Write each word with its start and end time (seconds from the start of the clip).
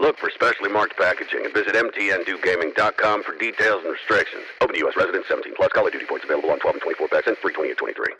Look 0.00 0.18
for 0.18 0.30
specially 0.30 0.70
marked 0.70 0.96
packaging 0.96 1.44
and 1.44 1.52
visit 1.52 1.74
mtndewgaming.com 1.74 3.22
for 3.22 3.36
details 3.36 3.82
and 3.84 3.92
restrictions. 3.92 4.44
Open 4.60 4.74
to 4.74 4.80
U.S. 4.80 4.96
residents 4.96 5.28
17 5.28 5.54
plus. 5.56 5.70
Call 5.72 5.86
of 5.86 5.92
Duty 5.92 6.06
points 6.06 6.24
available 6.24 6.50
on 6.50 6.58
12 6.58 6.74
and 6.76 6.82
24 6.82 7.08
packs 7.08 7.26
and 7.26 7.36
free 7.38 7.52
28 7.52 7.76
23. 7.76 8.14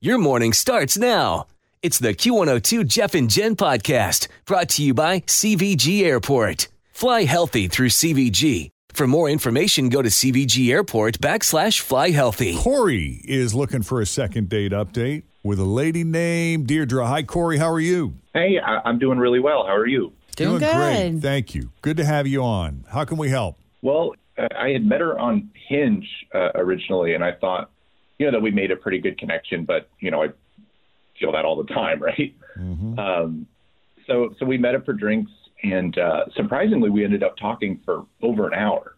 Your 0.00 0.18
morning 0.18 0.52
starts 0.52 0.96
now. 0.96 1.46
It's 1.82 1.98
the 1.98 2.14
Q102 2.14 2.86
Jeff 2.86 3.14
and 3.14 3.28
Jen 3.30 3.54
podcast 3.54 4.28
brought 4.46 4.68
to 4.70 4.82
you 4.82 4.94
by 4.94 5.20
CVG 5.20 6.02
Airport. 6.02 6.68
Fly 6.90 7.24
healthy 7.24 7.68
through 7.68 7.90
CVG. 7.90 8.70
For 8.94 9.06
more 9.06 9.28
information, 9.28 9.90
go 9.90 10.00
to 10.00 10.08
CVG 10.08 10.70
Airport 10.70 11.18
backslash 11.18 11.80
fly 11.80 12.10
healthy. 12.10 12.56
Corey 12.56 13.20
is 13.24 13.54
looking 13.54 13.82
for 13.82 14.00
a 14.00 14.06
second 14.06 14.48
date 14.48 14.72
update 14.72 15.24
with 15.42 15.58
a 15.58 15.64
lady 15.64 16.02
named 16.02 16.66
Deirdre. 16.66 17.06
Hi, 17.06 17.22
Corey. 17.22 17.58
How 17.58 17.70
are 17.70 17.78
you? 17.80 18.14
Hey, 18.32 18.58
I- 18.58 18.80
I'm 18.88 18.98
doing 18.98 19.18
really 19.18 19.38
well. 19.40 19.66
How 19.66 19.76
are 19.76 19.86
you? 19.86 20.12
Doing 20.36 20.58
great. 20.58 21.10
good. 21.10 21.22
Thank 21.22 21.54
you. 21.54 21.70
Good 21.82 21.96
to 21.96 22.04
have 22.04 22.26
you 22.26 22.42
on. 22.42 22.84
How 22.88 23.04
can 23.04 23.16
we 23.16 23.30
help? 23.30 23.58
Well, 23.82 24.14
uh, 24.38 24.48
I 24.56 24.70
had 24.70 24.84
met 24.84 25.00
her 25.00 25.18
on 25.18 25.50
Hinge 25.68 26.06
uh, 26.34 26.50
originally, 26.54 27.14
and 27.14 27.24
I 27.24 27.32
thought, 27.32 27.70
you 28.18 28.26
know, 28.26 28.32
that 28.32 28.42
we 28.42 28.50
made 28.50 28.70
a 28.70 28.76
pretty 28.76 28.98
good 28.98 29.18
connection. 29.18 29.64
But 29.64 29.88
you 30.00 30.10
know, 30.10 30.22
I 30.22 30.28
feel 31.18 31.32
that 31.32 31.44
all 31.44 31.56
the 31.56 31.72
time, 31.72 32.02
right? 32.02 32.34
Um, 32.58 33.46
so, 34.06 34.34
so 34.38 34.46
we 34.46 34.56
met 34.58 34.74
up 34.74 34.84
for 34.84 34.92
drinks, 34.92 35.30
and 35.62 35.96
uh, 35.98 36.24
surprisingly, 36.34 36.90
we 36.90 37.04
ended 37.04 37.22
up 37.22 37.36
talking 37.36 37.80
for 37.84 38.06
over 38.22 38.46
an 38.46 38.54
hour. 38.54 38.96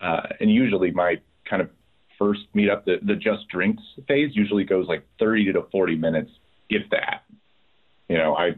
Uh, 0.00 0.22
and 0.40 0.50
usually, 0.50 0.90
my 0.90 1.16
kind 1.48 1.62
of 1.62 1.70
first 2.18 2.40
meetup, 2.54 2.84
the 2.84 2.96
the 3.02 3.14
just 3.14 3.48
drinks 3.48 3.82
phase, 4.06 4.30
usually 4.34 4.64
goes 4.64 4.86
like 4.88 5.06
30 5.18 5.52
to 5.54 5.62
40 5.72 5.96
minutes, 5.96 6.30
if 6.68 6.88
that. 6.90 7.22
You 8.08 8.18
know, 8.18 8.36
I 8.36 8.52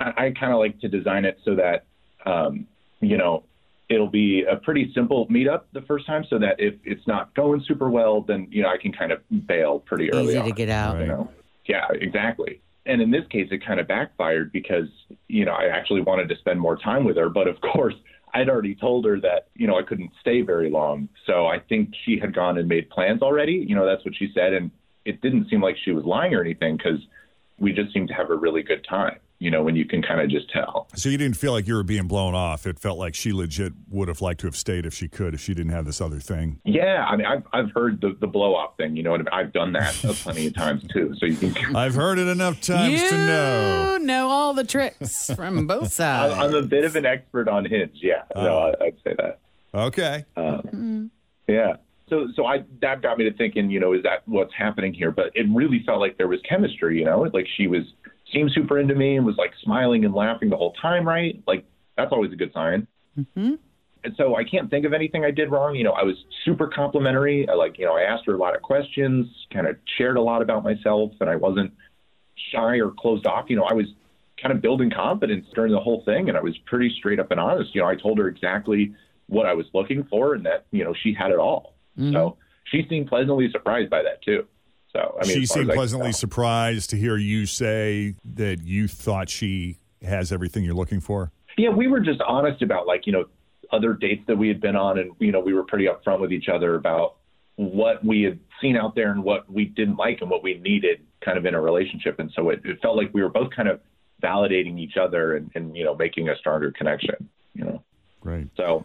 I 0.00 0.32
kind 0.38 0.52
of 0.52 0.58
like 0.58 0.80
to 0.80 0.88
design 0.88 1.24
it 1.24 1.38
so 1.44 1.54
that 1.56 1.84
um, 2.26 2.66
you 3.00 3.16
know 3.16 3.44
it'll 3.88 4.08
be 4.08 4.44
a 4.44 4.56
pretty 4.56 4.92
simple 4.94 5.26
meetup 5.28 5.62
the 5.72 5.82
first 5.82 6.06
time, 6.06 6.24
so 6.30 6.38
that 6.38 6.56
if 6.58 6.74
it's 6.84 7.06
not 7.06 7.34
going 7.34 7.62
super 7.66 7.90
well, 7.90 8.22
then 8.22 8.48
you 8.50 8.62
know 8.62 8.68
I 8.68 8.78
can 8.78 8.92
kind 8.92 9.12
of 9.12 9.20
bail 9.46 9.80
pretty 9.80 10.12
early. 10.12 10.28
Easy 10.28 10.38
on, 10.38 10.46
to 10.46 10.52
get 10.52 10.68
out. 10.68 11.00
You 11.00 11.06
know, 11.06 11.30
yeah, 11.66 11.86
exactly. 11.92 12.60
And 12.86 13.02
in 13.02 13.10
this 13.10 13.26
case, 13.28 13.48
it 13.50 13.64
kind 13.64 13.78
of 13.78 13.86
backfired 13.86 14.52
because 14.52 14.88
you 15.28 15.44
know 15.44 15.52
I 15.52 15.66
actually 15.66 16.00
wanted 16.00 16.28
to 16.30 16.36
spend 16.36 16.60
more 16.60 16.76
time 16.76 17.04
with 17.04 17.16
her, 17.16 17.28
but 17.28 17.46
of 17.46 17.60
course. 17.60 17.94
I'd 18.32 18.48
already 18.48 18.76
told 18.76 19.06
her 19.06 19.18
that, 19.22 19.48
you 19.56 19.66
know, 19.66 19.76
I 19.76 19.82
couldn't 19.82 20.12
stay 20.20 20.42
very 20.42 20.70
long. 20.70 21.08
So 21.26 21.48
I 21.48 21.58
think 21.58 21.92
she 22.04 22.16
had 22.16 22.32
gone 22.32 22.58
and 22.58 22.68
made 22.68 22.88
plans 22.88 23.22
already. 23.22 23.54
You 23.54 23.74
know, 23.74 23.84
that's 23.84 24.04
what 24.04 24.14
she 24.14 24.30
said. 24.32 24.52
And 24.52 24.70
it 25.04 25.20
didn't 25.20 25.48
seem 25.50 25.60
like 25.60 25.76
she 25.84 25.90
was 25.90 26.04
lying 26.04 26.32
or 26.32 26.40
anything 26.40 26.76
because 26.76 27.00
we 27.58 27.72
just 27.72 27.92
seemed 27.92 28.06
to 28.06 28.14
have 28.14 28.30
a 28.30 28.36
really 28.36 28.62
good 28.62 28.86
time, 28.88 29.18
you 29.40 29.50
know, 29.50 29.62
when 29.62 29.74
you 29.74 29.86
can 29.86 30.02
kind 30.02 30.20
of 30.20 30.28
just 30.28 30.50
tell. 30.50 30.86
So 30.94 31.08
you 31.08 31.16
didn't 31.16 31.38
feel 31.38 31.52
like 31.52 31.66
you 31.66 31.74
were 31.74 31.82
being 31.82 32.06
blown 32.06 32.34
off. 32.34 32.66
It 32.66 32.78
felt 32.78 32.98
like 32.98 33.14
she 33.14 33.32
legit 33.32 33.72
would 33.88 34.08
have 34.08 34.20
liked 34.20 34.40
to 34.40 34.46
have 34.46 34.54
stayed 34.54 34.84
if 34.84 34.92
she 34.92 35.08
could, 35.08 35.32
if 35.32 35.40
she 35.40 35.54
didn't 35.54 35.72
have 35.72 35.86
this 35.86 35.98
other 36.00 36.20
thing. 36.20 36.60
Yeah, 36.64 37.06
I 37.08 37.16
mean, 37.16 37.26
I've 37.26 37.42
I've 37.52 37.72
heard 37.72 38.02
the 38.02 38.16
the 38.20 38.26
blow 38.26 38.54
off 38.54 38.76
thing. 38.76 38.96
You 38.96 39.02
know, 39.02 39.12
what 39.12 39.20
I 39.20 39.24
mean? 39.24 39.32
I've 39.32 39.52
done 39.52 39.72
that 39.72 39.94
plenty 39.94 40.46
of 40.46 40.54
times 40.54 40.84
too. 40.92 41.14
So 41.18 41.26
you 41.26 41.36
can. 41.36 41.74
I've 41.74 41.94
heard 41.94 42.18
it 42.18 42.28
enough 42.28 42.60
times 42.60 43.00
you 43.00 43.08
to 43.08 43.16
know. 43.16 43.98
know 43.98 44.28
all 44.28 44.52
the 44.52 44.64
tricks 44.64 45.32
from 45.34 45.66
both 45.66 45.90
sides. 45.92 46.34
I'm 46.34 46.54
a 46.54 46.62
bit 46.62 46.84
of 46.84 46.94
an 46.94 47.06
expert 47.06 47.48
on 47.48 47.64
Hinge. 47.64 47.96
Yeah, 48.02 48.22
no, 48.36 48.58
I, 48.58 48.84
I'd 48.84 48.96
say 49.02 49.14
that. 49.16 49.38
Okay. 49.72 50.24
Um, 50.36 51.10
yeah. 51.48 51.76
So 52.10 52.28
so 52.34 52.44
I 52.44 52.64
that 52.82 53.00
got 53.00 53.16
me 53.16 53.24
to 53.24 53.32
thinking. 53.32 53.70
You 53.70 53.80
know, 53.80 53.94
is 53.94 54.02
that 54.02 54.22
what's 54.26 54.52
happening 54.52 54.92
here? 54.92 55.10
But 55.10 55.30
it 55.34 55.46
really 55.48 55.82
felt 55.86 56.00
like 56.00 56.18
there 56.18 56.28
was 56.28 56.40
chemistry. 56.46 56.98
You 56.98 57.06
know, 57.06 57.22
like 57.32 57.46
she 57.56 57.68
was 57.68 57.84
seemed 58.32 58.50
super 58.52 58.78
into 58.78 58.94
me 58.94 59.16
and 59.16 59.26
was 59.26 59.36
like 59.36 59.52
smiling 59.62 60.04
and 60.04 60.14
laughing 60.14 60.50
the 60.50 60.56
whole 60.56 60.72
time. 60.74 61.06
Right? 61.06 61.42
Like 61.46 61.64
that's 61.96 62.12
always 62.12 62.32
a 62.32 62.36
good 62.36 62.52
sign. 62.52 62.86
Mhm. 63.18 63.58
and 64.02 64.14
so 64.16 64.36
I 64.36 64.44
can't 64.44 64.70
think 64.70 64.86
of 64.86 64.94
anything 64.94 65.24
I 65.24 65.30
did 65.30 65.50
wrong. 65.50 65.74
You 65.74 65.84
know, 65.84 65.92
I 65.92 66.04
was 66.04 66.16
super 66.44 66.66
complimentary. 66.68 67.46
I 67.48 67.54
like, 67.54 67.78
you 67.78 67.84
know, 67.84 67.96
I 67.96 68.02
asked 68.02 68.24
her 68.26 68.34
a 68.34 68.38
lot 68.38 68.56
of 68.56 68.62
questions, 68.62 69.26
kind 69.52 69.66
of 69.66 69.76
shared 69.98 70.16
a 70.16 70.22
lot 70.22 70.40
about 70.40 70.64
myself, 70.64 71.12
and 71.20 71.28
I 71.28 71.36
wasn't 71.36 71.72
shy 72.52 72.78
or 72.78 72.92
closed 72.92 73.26
off. 73.26 73.50
You 73.50 73.56
know, 73.56 73.64
I 73.64 73.74
was 73.74 73.86
kind 74.40 74.54
of 74.54 74.62
building 74.62 74.90
confidence 74.90 75.44
during 75.54 75.72
the 75.72 75.80
whole 75.80 76.02
thing, 76.04 76.28
and 76.28 76.38
I 76.38 76.40
was 76.40 76.56
pretty 76.64 76.88
straight 76.98 77.20
up 77.20 77.30
and 77.30 77.38
honest. 77.38 77.74
You 77.74 77.82
know, 77.82 77.88
I 77.88 77.94
told 77.96 78.16
her 78.18 78.28
exactly 78.28 78.94
what 79.26 79.44
I 79.44 79.52
was 79.52 79.66
looking 79.74 80.04
for, 80.04 80.34
and 80.34 80.46
that 80.46 80.64
you 80.70 80.82
know 80.82 80.94
she 81.02 81.12
had 81.12 81.30
it 81.30 81.38
all. 81.38 81.74
So 82.12 82.36
she 82.64 82.86
seemed 82.88 83.08
pleasantly 83.08 83.50
surprised 83.50 83.90
by 83.90 84.02
that 84.02 84.22
too. 84.22 84.46
So 84.92 85.16
I 85.20 85.26
mean, 85.26 85.36
she 85.36 85.46
seemed 85.46 85.64
as 85.64 85.70
I 85.70 85.72
can 85.72 85.74
pleasantly 85.74 86.12
surprised 86.12 86.90
to 86.90 86.96
hear 86.96 87.16
you 87.16 87.46
say 87.46 88.16
that 88.24 88.64
you 88.64 88.88
thought 88.88 89.28
she 89.28 89.78
has 90.02 90.32
everything 90.32 90.64
you're 90.64 90.74
looking 90.74 91.00
for. 91.00 91.30
Yeah, 91.56 91.70
we 91.70 91.86
were 91.86 92.00
just 92.00 92.20
honest 92.22 92.62
about 92.62 92.86
like, 92.86 93.06
you 93.06 93.12
know, 93.12 93.26
other 93.72 93.94
dates 93.94 94.22
that 94.26 94.36
we 94.36 94.48
had 94.48 94.60
been 94.60 94.76
on 94.76 94.98
and 94.98 95.12
you 95.18 95.32
know, 95.32 95.40
we 95.40 95.54
were 95.54 95.62
pretty 95.62 95.86
upfront 95.86 96.20
with 96.20 96.32
each 96.32 96.48
other 96.48 96.74
about 96.74 97.16
what 97.56 98.04
we 98.04 98.22
had 98.22 98.38
seen 98.60 98.76
out 98.76 98.94
there 98.94 99.10
and 99.12 99.22
what 99.22 99.50
we 99.52 99.66
didn't 99.66 99.96
like 99.96 100.20
and 100.22 100.30
what 100.30 100.42
we 100.42 100.54
needed 100.54 101.04
kind 101.20 101.36
of 101.36 101.44
in 101.44 101.54
a 101.54 101.60
relationship. 101.60 102.18
And 102.18 102.30
so 102.34 102.48
it, 102.48 102.62
it 102.64 102.80
felt 102.80 102.96
like 102.96 103.10
we 103.12 103.22
were 103.22 103.28
both 103.28 103.50
kind 103.54 103.68
of 103.68 103.80
validating 104.22 104.78
each 104.78 104.96
other 104.96 105.36
and, 105.36 105.50
and 105.54 105.76
you 105.76 105.84
know, 105.84 105.94
making 105.94 106.28
a 106.30 106.36
stronger 106.36 106.72
connection, 106.72 107.28
you 107.54 107.64
know. 107.64 107.82
right. 108.22 108.48
So 108.56 108.84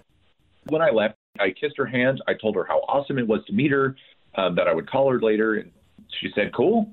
when 0.67 0.81
I 0.81 0.89
left, 0.89 1.16
I 1.39 1.49
kissed 1.49 1.77
her 1.77 1.85
hand. 1.85 2.22
I 2.27 2.33
told 2.33 2.55
her 2.55 2.66
how 2.66 2.79
awesome 2.87 3.17
it 3.17 3.27
was 3.27 3.45
to 3.45 3.53
meet 3.53 3.72
her, 3.72 3.95
um, 4.35 4.55
that 4.55 4.67
I 4.67 4.73
would 4.73 4.89
call 4.89 5.09
her 5.11 5.19
later. 5.19 5.55
And 5.55 5.72
she 6.19 6.29
said, 6.35 6.53
cool. 6.53 6.91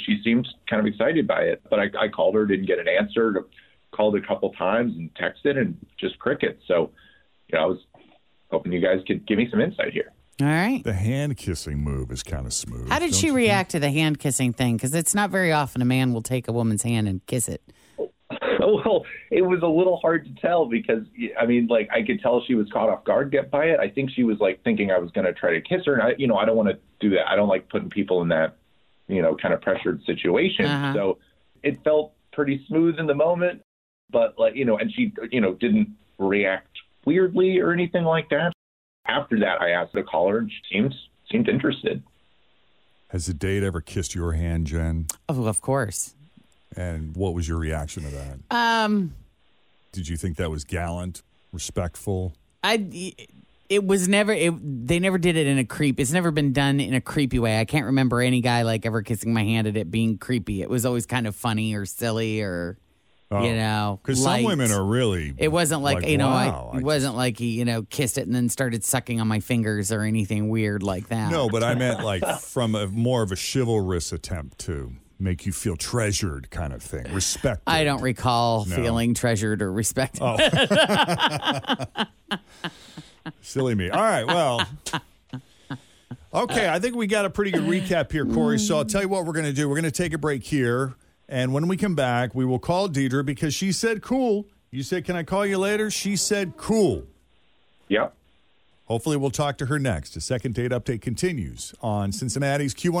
She 0.00 0.20
seemed 0.24 0.48
kind 0.68 0.80
of 0.80 0.86
excited 0.86 1.26
by 1.26 1.42
it. 1.42 1.62
But 1.68 1.80
I, 1.80 1.84
I 1.98 2.08
called 2.08 2.34
her, 2.34 2.46
didn't 2.46 2.66
get 2.66 2.78
an 2.78 2.88
answer, 2.88 3.44
called 3.92 4.16
a 4.16 4.20
couple 4.20 4.50
times 4.52 4.94
and 4.96 5.10
texted 5.14 5.58
and 5.58 5.76
just 5.98 6.18
crickets. 6.18 6.62
So, 6.66 6.90
you 7.48 7.58
know, 7.58 7.64
I 7.64 7.66
was 7.66 7.78
hoping 8.50 8.72
you 8.72 8.80
guys 8.80 9.00
could 9.06 9.26
give 9.26 9.38
me 9.38 9.48
some 9.50 9.60
insight 9.60 9.92
here. 9.92 10.12
All 10.40 10.46
right. 10.46 10.82
The 10.82 10.94
hand 10.94 11.36
kissing 11.36 11.78
move 11.78 12.10
is 12.10 12.22
kind 12.22 12.46
of 12.46 12.54
smooth. 12.54 12.88
How 12.88 12.98
did 12.98 13.14
she 13.14 13.26
you 13.26 13.32
think? 13.32 13.36
react 13.36 13.70
to 13.72 13.80
the 13.80 13.90
hand 13.90 14.18
kissing 14.18 14.54
thing? 14.54 14.76
Because 14.76 14.94
it's 14.94 15.14
not 15.14 15.30
very 15.30 15.52
often 15.52 15.82
a 15.82 15.84
man 15.84 16.14
will 16.14 16.22
take 16.22 16.48
a 16.48 16.52
woman's 16.52 16.82
hand 16.82 17.08
and 17.08 17.24
kiss 17.26 17.48
it. 17.48 17.62
Well, 18.76 19.04
it 19.30 19.42
was 19.42 19.62
a 19.62 19.66
little 19.66 19.98
hard 19.98 20.24
to 20.24 20.40
tell 20.40 20.66
because 20.66 21.04
I 21.38 21.46
mean, 21.46 21.66
like 21.66 21.88
I 21.92 22.02
could 22.02 22.20
tell 22.20 22.42
she 22.46 22.54
was 22.54 22.68
caught 22.70 22.88
off 22.88 23.04
guard 23.04 23.30
get 23.30 23.50
by 23.50 23.66
it. 23.66 23.80
I 23.80 23.88
think 23.88 24.10
she 24.10 24.24
was 24.24 24.38
like 24.38 24.62
thinking 24.64 24.90
I 24.90 24.98
was 24.98 25.10
going 25.12 25.26
to 25.26 25.32
try 25.32 25.52
to 25.52 25.60
kiss 25.60 25.86
her, 25.86 25.94
and 25.94 26.02
I, 26.02 26.14
you 26.18 26.26
know, 26.26 26.36
I 26.36 26.44
don't 26.44 26.56
want 26.56 26.68
to 26.68 26.78
do 27.00 27.10
that. 27.10 27.28
I 27.28 27.36
don't 27.36 27.48
like 27.48 27.68
putting 27.68 27.90
people 27.90 28.22
in 28.22 28.28
that, 28.28 28.56
you 29.08 29.22
know, 29.22 29.36
kind 29.36 29.54
of 29.54 29.60
pressured 29.60 30.02
situation. 30.04 30.66
Uh-huh. 30.66 30.94
So 30.94 31.18
it 31.62 31.82
felt 31.84 32.12
pretty 32.32 32.64
smooth 32.68 32.98
in 32.98 33.06
the 33.06 33.14
moment, 33.14 33.62
but 34.10 34.38
like 34.38 34.54
you 34.54 34.64
know, 34.64 34.78
and 34.78 34.92
she, 34.92 35.12
you 35.30 35.40
know, 35.40 35.54
didn't 35.54 35.90
react 36.18 36.68
weirdly 37.04 37.58
or 37.58 37.72
anything 37.72 38.04
like 38.04 38.28
that. 38.30 38.52
After 39.06 39.38
that, 39.40 39.60
I 39.60 39.70
asked 39.70 39.94
her 39.94 40.02
to 40.02 40.06
call 40.06 40.28
her, 40.28 40.38
and 40.38 40.50
she 40.50 40.74
seemed 40.74 40.94
seemed 41.30 41.48
interested. 41.48 42.02
Has 43.08 43.26
the 43.26 43.34
date 43.34 43.64
ever 43.64 43.80
kissed 43.80 44.14
your 44.14 44.32
hand, 44.32 44.68
Jen? 44.68 45.06
Oh, 45.28 45.46
of 45.46 45.60
course. 45.60 46.14
And 46.76 47.16
what 47.16 47.34
was 47.34 47.48
your 47.48 47.58
reaction 47.58 48.04
to 48.04 48.10
that? 48.10 48.38
Um, 48.50 49.14
Did 49.92 50.08
you 50.08 50.16
think 50.16 50.36
that 50.36 50.50
was 50.50 50.64
gallant, 50.64 51.22
respectful? 51.52 52.34
I 52.62 53.14
it 53.68 53.84
was 53.84 54.08
never 54.08 54.32
it, 54.32 54.52
they 54.86 54.98
never 54.98 55.16
did 55.18 55.36
it 55.36 55.46
in 55.46 55.58
a 55.58 55.64
creep. 55.64 55.98
It's 56.00 56.12
never 56.12 56.30
been 56.30 56.52
done 56.52 56.80
in 56.80 56.92
a 56.94 57.00
creepy 57.00 57.38
way. 57.38 57.58
I 57.58 57.64
can't 57.64 57.86
remember 57.86 58.20
any 58.20 58.40
guy 58.40 58.62
like 58.62 58.84
ever 58.84 59.02
kissing 59.02 59.32
my 59.32 59.44
hand 59.44 59.66
at 59.66 59.76
it 59.76 59.90
being 59.90 60.18
creepy. 60.18 60.60
It 60.62 60.68
was 60.68 60.84
always 60.84 61.06
kind 61.06 61.26
of 61.26 61.34
funny 61.34 61.74
or 61.74 61.86
silly 61.86 62.40
or 62.42 62.78
you 63.32 63.54
know, 63.54 64.00
because 64.02 64.20
Oh. 64.20 64.24
some 64.24 64.42
women 64.42 64.72
are 64.72 64.84
really. 64.84 65.32
It 65.38 65.52
wasn't 65.52 65.82
like, 65.82 66.04
you 66.04 66.18
know, 66.18 66.26
wow, 66.30 66.70
I, 66.74 66.78
it 66.78 66.82
wasn't 66.82 67.14
like 67.14 67.38
he 67.38 67.50
you 67.50 67.64
know 67.64 67.82
kissed 67.84 68.18
it 68.18 68.26
and 68.26 68.34
then 68.34 68.48
started 68.48 68.84
sucking 68.84 69.20
on 69.20 69.28
my 69.28 69.38
fingers 69.38 69.92
or 69.92 70.02
anything 70.02 70.48
weird 70.48 70.82
like 70.82 71.08
that. 71.10 71.30
No, 71.30 71.48
but 71.48 71.62
I 71.62 71.76
meant 71.76 72.02
like 72.04 72.24
from 72.40 72.74
a 72.74 72.88
more 72.88 73.22
of 73.22 73.30
a 73.30 73.36
chivalrous 73.36 74.12
attempt 74.12 74.58
to 74.60 74.94
make 75.20 75.46
you 75.46 75.52
feel 75.52 75.76
treasured, 75.76 76.50
kind 76.50 76.72
of 76.72 76.82
thing, 76.82 77.12
respect. 77.12 77.62
I 77.66 77.84
don't 77.84 78.02
recall 78.02 78.64
No. 78.66 78.76
feeling 78.76 79.14
treasured 79.14 79.62
or 79.62 79.72
respected. 79.72 80.22
Oh, 80.22 80.36
silly 83.42 83.74
me. 83.74 83.90
All 83.90 84.00
right, 84.00 84.26
well. 84.26 84.66
Okay, 86.32 86.68
I 86.68 86.78
think 86.78 86.94
we 86.94 87.06
got 87.08 87.24
a 87.24 87.30
pretty 87.30 87.50
good 87.50 87.64
recap 87.64 88.12
here, 88.12 88.24
Corey. 88.24 88.58
So 88.58 88.76
I'll 88.76 88.84
tell 88.84 89.02
you 89.02 89.08
what 89.08 89.24
we're 89.24 89.32
going 89.32 89.46
to 89.46 89.52
do. 89.52 89.68
We're 89.68 89.74
going 89.74 89.84
to 89.84 89.90
take 89.90 90.12
a 90.12 90.18
break 90.18 90.44
here. 90.44 90.94
And 91.28 91.52
when 91.52 91.66
we 91.68 91.76
come 91.76 91.94
back, 91.96 92.34
we 92.34 92.44
will 92.44 92.58
call 92.60 92.88
Deidre 92.88 93.24
because 93.24 93.52
she 93.52 93.72
said 93.72 94.00
cool. 94.02 94.46
You 94.70 94.84
said, 94.84 95.04
Can 95.04 95.16
I 95.16 95.24
call 95.24 95.44
you 95.44 95.58
later? 95.58 95.90
She 95.90 96.14
said 96.16 96.56
cool. 96.56 97.04
Yep. 97.88 98.14
Hopefully, 98.84 99.16
we'll 99.16 99.30
talk 99.30 99.58
to 99.58 99.66
her 99.66 99.78
next. 99.80 100.16
A 100.16 100.20
second 100.20 100.54
date 100.54 100.70
update 100.70 101.00
continues 101.00 101.74
on 101.80 102.10
Cincinnati's 102.12 102.74
Q1. 102.74 103.00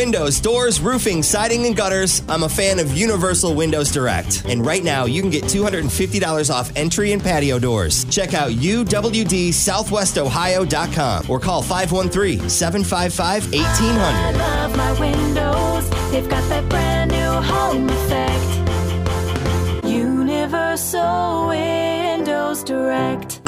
windows, 0.00 0.40
doors, 0.40 0.80
roofing, 0.80 1.22
siding, 1.22 1.66
and 1.66 1.76
gutters, 1.76 2.22
I'm 2.26 2.44
a 2.44 2.48
fan 2.48 2.78
of 2.78 2.96
Universal 2.96 3.54
Windows 3.54 3.90
Direct. 3.90 4.46
And 4.46 4.64
right 4.64 4.82
now, 4.82 5.04
you 5.04 5.20
can 5.20 5.30
get 5.30 5.44
$250 5.44 6.48
off 6.48 6.72
entry 6.74 7.12
and 7.12 7.22
patio 7.22 7.58
doors. 7.58 8.06
Check 8.06 8.32
out 8.32 8.50
uwdsouthwestohio.com 8.50 11.30
or 11.30 11.38
call 11.38 11.60
513 11.60 12.48
755 12.48 13.20
I 13.20 13.40
1800. 13.58 14.38
love 14.38 14.74
my 14.74 14.98
windows. 14.98 15.90
They've 16.10 16.30
got 16.30 16.48
that 16.48 16.66
brand 16.70 17.10
new 17.10 17.32
home 17.52 17.90
effect. 17.90 19.84
Universal 19.84 21.48
Windows 21.48 22.64
Direct. 22.64 23.42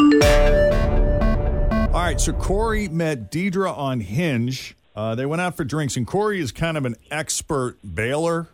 All 1.95 2.03
right, 2.03 2.21
so 2.21 2.35
Corey 2.35 2.89
met 2.89 3.31
Deidre 3.31 3.75
on 3.75 4.01
Hinge. 4.01 4.77
Uh, 4.95 5.15
they 5.15 5.27
went 5.27 5.41
out 5.41 5.57
for 5.57 5.65
drinks, 5.65 5.97
and 5.97 6.07
Corey 6.07 6.41
is 6.41 6.53
kind 6.53 6.77
of 6.77 6.85
an 6.85 6.97
expert 7.11 7.79
bailer, 7.83 8.49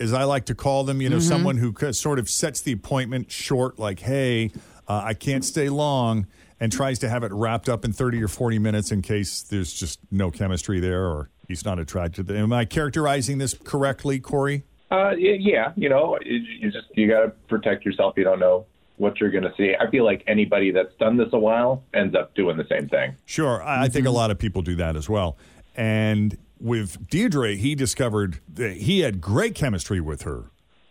as 0.00 0.12
I 0.12 0.24
like 0.24 0.46
to 0.46 0.54
call 0.54 0.84
them. 0.84 1.00
You 1.00 1.08
know, 1.08 1.20
someone 1.20 1.58
who 1.58 1.74
sort 1.92 2.18
of 2.18 2.28
sets 2.28 2.60
the 2.60 2.72
appointment 2.72 3.30
short, 3.30 3.78
like, 3.78 4.00
hey, 4.00 4.50
uh, 4.88 5.02
I 5.04 5.14
can't 5.14 5.44
stay 5.44 5.68
long, 5.68 6.26
and 6.60 6.72
tries 6.72 6.98
to 7.00 7.08
have 7.08 7.22
it 7.22 7.32
wrapped 7.32 7.68
up 7.68 7.84
in 7.84 7.92
30 7.92 8.22
or 8.22 8.28
40 8.28 8.58
minutes 8.58 8.90
in 8.90 9.02
case 9.02 9.42
there's 9.42 9.72
just 9.72 10.00
no 10.10 10.30
chemistry 10.30 10.80
there 10.80 11.06
or 11.06 11.28
he's 11.48 11.64
not 11.64 11.78
attracted. 11.78 12.30
Am 12.30 12.52
I 12.52 12.64
characterizing 12.64 13.38
this 13.38 13.54
correctly, 13.64 14.18
Corey? 14.18 14.64
Uh, 14.90 15.10
yeah, 15.16 15.72
you 15.76 15.88
know, 15.88 16.18
you 16.24 16.36
you 16.36 16.70
just 16.70 16.86
you 16.94 17.08
got 17.08 17.22
to 17.22 17.28
protect 17.48 17.84
yourself. 17.84 18.14
You 18.16 18.24
don't 18.24 18.38
know 18.38 18.66
what 18.96 19.18
you're 19.18 19.30
going 19.30 19.42
to 19.42 19.52
see. 19.56 19.74
I 19.78 19.90
feel 19.90 20.04
like 20.04 20.22
anybody 20.26 20.70
that's 20.70 20.94
done 21.00 21.16
this 21.16 21.30
a 21.32 21.38
while 21.38 21.82
ends 21.92 22.14
up 22.14 22.34
doing 22.34 22.56
the 22.56 22.66
same 22.70 22.88
thing. 22.88 23.16
Sure. 23.24 23.62
I 23.62 23.84
I 23.84 23.88
think 23.88 24.06
a 24.06 24.10
lot 24.10 24.30
of 24.30 24.38
people 24.38 24.62
do 24.62 24.76
that 24.76 24.94
as 24.96 25.08
well. 25.08 25.36
And 25.74 26.36
with 26.60 27.08
Deirdre, 27.10 27.56
he 27.56 27.74
discovered 27.74 28.40
that 28.54 28.76
he 28.78 29.00
had 29.00 29.20
great 29.20 29.54
chemistry 29.54 30.00
with 30.00 30.22
her. 30.22 30.50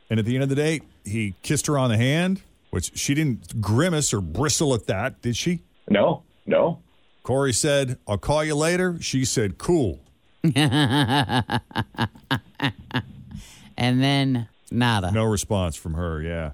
And 0.09 0.19
at 0.19 0.25
the 0.25 0.35
end 0.35 0.43
of 0.43 0.49
the 0.49 0.55
day, 0.55 0.81
he 1.05 1.35
kissed 1.41 1.67
her 1.67 1.77
on 1.77 1.89
the 1.89 1.97
hand, 1.97 2.41
which 2.69 2.97
she 2.97 3.13
didn't 3.13 3.61
grimace 3.61 4.13
or 4.13 4.21
bristle 4.21 4.73
at 4.73 4.87
that, 4.87 5.21
did 5.21 5.35
she? 5.37 5.61
No, 5.89 6.23
no. 6.45 6.81
Corey 7.23 7.53
said, 7.53 7.97
I'll 8.07 8.17
call 8.17 8.43
you 8.43 8.55
later. 8.55 8.97
She 9.01 9.25
said, 9.25 9.57
cool. 9.57 10.01
and 10.43 11.61
then 13.77 14.47
nada. 14.71 15.11
No 15.11 15.25
response 15.25 15.75
from 15.75 15.93
her. 15.93 16.21
Yeah. 16.21 16.51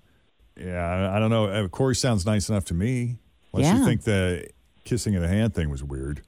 Yeah. 0.59 0.85
I, 0.85 1.17
I 1.17 1.19
don't 1.19 1.29
know. 1.31 1.45
Uh, 1.45 1.67
Corey 1.67 1.95
sounds 1.95 2.25
nice 2.25 2.49
enough 2.49 2.65
to 2.65 2.73
me. 2.73 3.17
Unless 3.53 3.71
Yeah. 3.73 3.79
you 3.79 3.85
think 3.85 4.03
the 4.03 4.47
kissing 4.83 5.15
of 5.15 5.21
the 5.21 5.27
hand 5.27 5.53
thing 5.55 5.69
was 5.69 5.83
weird. 5.83 6.21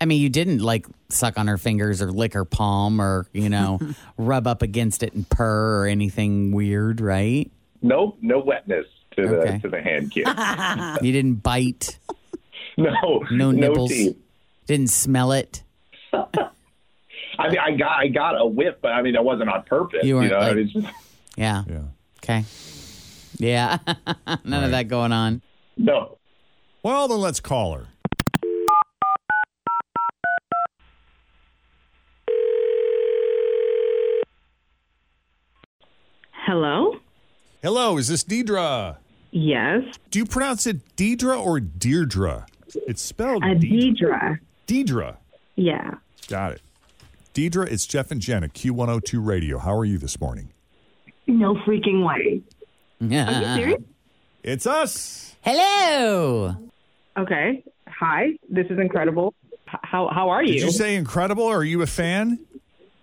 I 0.00 0.04
mean, 0.04 0.20
you 0.20 0.28
didn't 0.28 0.58
like 0.60 0.86
suck 1.08 1.38
on 1.38 1.46
her 1.48 1.56
fingers 1.58 2.02
or 2.02 2.12
lick 2.12 2.34
her 2.34 2.44
palm 2.44 3.00
or, 3.00 3.26
you 3.32 3.48
know, 3.48 3.80
rub 4.18 4.46
up 4.46 4.62
against 4.62 5.02
it 5.02 5.14
and 5.14 5.28
purr 5.28 5.82
or 5.82 5.86
anything 5.86 6.52
weird, 6.52 7.00
right? 7.00 7.50
No, 7.82 8.16
no 8.20 8.38
wetness 8.40 8.86
to 9.16 9.22
Okay. 9.22 9.52
the 9.52 9.58
to 9.60 9.68
the 9.68 9.80
hand 9.82 10.10
kiss. 10.12 10.26
You 11.02 11.12
didn't 11.12 11.42
bite, 11.42 11.98
no, 12.76 13.24
no 13.30 13.50
nipples, 13.52 13.90
teeth. 13.90 14.16
didn't 14.66 14.90
smell 14.90 15.32
it. 15.32 15.62
I 16.12 17.48
mean, 17.48 17.58
I 17.58 17.70
got 17.72 17.98
I 17.98 18.08
got 18.08 18.40
a 18.40 18.46
whiff, 18.46 18.76
but 18.80 18.92
I 18.92 19.02
mean, 19.02 19.12
that 19.14 19.24
wasn't 19.24 19.50
on 19.50 19.62
purpose. 19.64 20.00
You 20.02 20.08
You, 20.08 20.16
weren't 20.16 20.30
know, 20.32 20.38
like- 20.38 20.56
it's 20.56 20.72
just, 20.72 20.86
Yeah. 21.36 21.62
Yeah. 21.68 21.78
Okay. 22.22 22.44
Yeah. 23.38 23.78
None 24.44 24.64
of 24.64 24.70
that 24.72 24.88
going 24.88 25.12
on. 25.12 25.42
no. 25.76 26.12
Well, 26.82 27.08
then 27.08 27.18
let's 27.20 27.40
call 27.40 27.72
her. 27.74 27.86
Hello, 37.66 37.98
is 37.98 38.06
this 38.06 38.22
Deidre? 38.22 38.96
Yes. 39.32 39.82
Do 40.12 40.20
you 40.20 40.24
pronounce 40.24 40.68
it 40.68 40.94
Deidre 40.94 41.36
or 41.36 41.58
Deirdre? 41.58 42.46
It's 42.86 43.02
spelled 43.02 43.42
A 43.42 43.56
Deidre. 43.56 43.98
Deidre. 43.98 44.38
Deidre. 44.68 45.16
Yeah. 45.56 45.94
Got 46.28 46.52
it. 46.52 46.62
Deidre, 47.34 47.66
it's 47.68 47.84
Jeff 47.84 48.12
and 48.12 48.20
Jen 48.20 48.44
at 48.44 48.52
Q102 48.52 49.14
Radio. 49.26 49.58
How 49.58 49.76
are 49.76 49.84
you 49.84 49.98
this 49.98 50.20
morning? 50.20 50.52
No 51.26 51.56
freaking 51.56 52.06
way. 52.06 52.40
Yeah. 53.00 53.26
Are 53.34 53.56
you 53.56 53.62
serious? 53.64 53.82
It's 54.44 54.66
us. 54.68 55.34
Hello. 55.40 56.54
Okay. 57.18 57.64
Hi. 57.88 58.38
This 58.48 58.68
is 58.70 58.78
incredible. 58.78 59.34
H- 59.68 59.80
how 59.82 60.08
how 60.14 60.28
are 60.28 60.44
you? 60.44 60.52
Did 60.52 60.62
you 60.62 60.70
say 60.70 60.94
incredible? 60.94 61.42
Are 61.42 61.64
you 61.64 61.82
a 61.82 61.88
fan? 61.88 62.38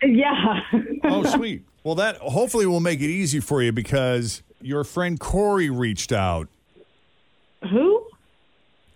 Yeah. 0.01 0.61
Oh, 1.05 1.21
sweet. 1.25 1.65
Well, 1.83 1.95
that 1.95 2.15
hopefully 2.15 2.65
will 2.65 2.79
make 2.79 3.01
it 3.01 3.09
easy 3.09 3.41
for 3.41 3.61
you 3.61 3.73
because 3.73 4.41
your 4.63 4.83
friend 4.83 5.19
Corey 5.19 5.69
reached 5.69 6.11
out. 6.11 6.47
Who? 7.69 8.05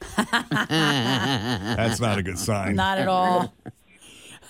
That's 0.18 2.00
not 2.00 2.18
a 2.18 2.24
good 2.24 2.38
sign. 2.40 2.76
Not 2.76 2.98
at 2.98 3.08
all. 3.08 3.54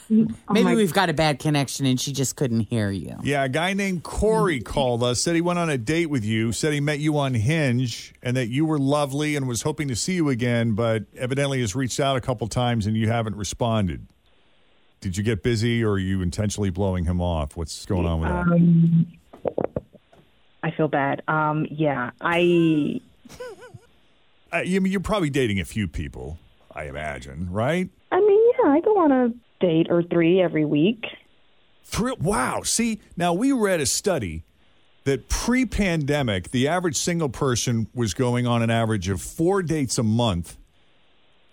Oh 0.09 0.25
Maybe 0.50 0.63
my- 0.63 0.75
we've 0.75 0.93
got 0.93 1.09
a 1.09 1.13
bad 1.13 1.39
connection 1.39 1.86
and 1.86 2.00
she 2.00 2.13
just 2.13 2.38
couldn't 2.38 2.62
hear 2.62 2.89
you. 2.89 3.15
Yeah, 3.24 3.43
a 3.43 3.50
guy 3.50 3.74
named 3.74 4.03
Corey 4.03 4.59
called 4.63 5.03
us, 5.03 5.19
said 5.21 5.36
he 5.36 5.41
went 5.41 5.59
on 5.59 5.69
a 5.69 5.77
date 5.77 6.05
with 6.05 6.24
you, 6.24 6.53
said 6.53 6.71
he 6.71 6.79
met 6.79 7.00
you 7.00 7.17
on 7.17 7.33
Hinge, 7.33 8.13
and 8.24 8.38
that 8.38 8.47
you 8.47 8.65
were 8.65 8.79
lovely 8.79 9.36
and 9.36 9.47
was 9.50 9.63
hoping 9.63 9.89
to 9.89 9.95
see 9.97 10.13
you 10.15 10.29
again, 10.29 10.74
but 10.75 11.03
evidently 11.17 11.59
has 11.59 11.75
reached 11.75 12.00
out 12.00 12.15
a 12.15 12.21
couple 12.21 12.47
times 12.47 12.86
and 12.86 12.95
you 12.95 13.09
haven't 13.09 13.36
responded. 13.36 14.07
Did 15.01 15.17
you 15.17 15.24
get 15.24 15.43
busy 15.43 15.83
or 15.83 15.91
are 15.91 16.00
you 16.00 16.21
intentionally 16.21 16.69
blowing 16.69 17.03
him 17.03 17.19
off? 17.21 17.57
What's 17.57 17.86
going 17.86 18.05
on 18.05 18.21
with 18.21 18.29
that? 18.29 18.47
Um, 18.55 19.07
I 20.67 20.71
feel 20.75 20.88
bad. 20.88 21.24
Um, 21.27 21.65
yeah. 21.71 22.12
I 22.19 23.01
Uh, 24.53 24.59
you 24.59 24.79
mean 24.79 24.91
you're 24.91 25.01
probably 25.01 25.29
dating 25.29 25.59
a 25.59 25.65
few 25.65 25.88
people, 25.88 26.39
I 26.74 26.86
imagine, 26.86 27.51
right? 27.51 27.89
I 28.12 28.19
mean, 28.19 28.51
yeah, 28.57 28.71
I 28.71 28.79
go 28.79 28.97
on 29.00 29.12
a 29.12 29.29
date 29.59 29.88
or 29.89 30.03
three 30.03 30.41
every 30.41 30.65
week. 30.65 31.05
Three, 31.83 32.15
wow. 32.19 32.62
See, 32.63 33.01
now 33.15 33.33
we 33.33 33.51
read 33.51 33.81
a 33.81 33.86
study 33.86 34.45
that 35.03 35.27
pre 35.27 35.65
pandemic, 35.65 36.51
the 36.51 36.67
average 36.67 36.95
single 36.95 37.29
person 37.29 37.88
was 37.93 38.13
going 38.13 38.47
on 38.47 38.62
an 38.62 38.69
average 38.69 39.09
of 39.09 39.21
four 39.21 39.62
dates 39.62 39.97
a 39.97 40.03
month. 40.03 40.57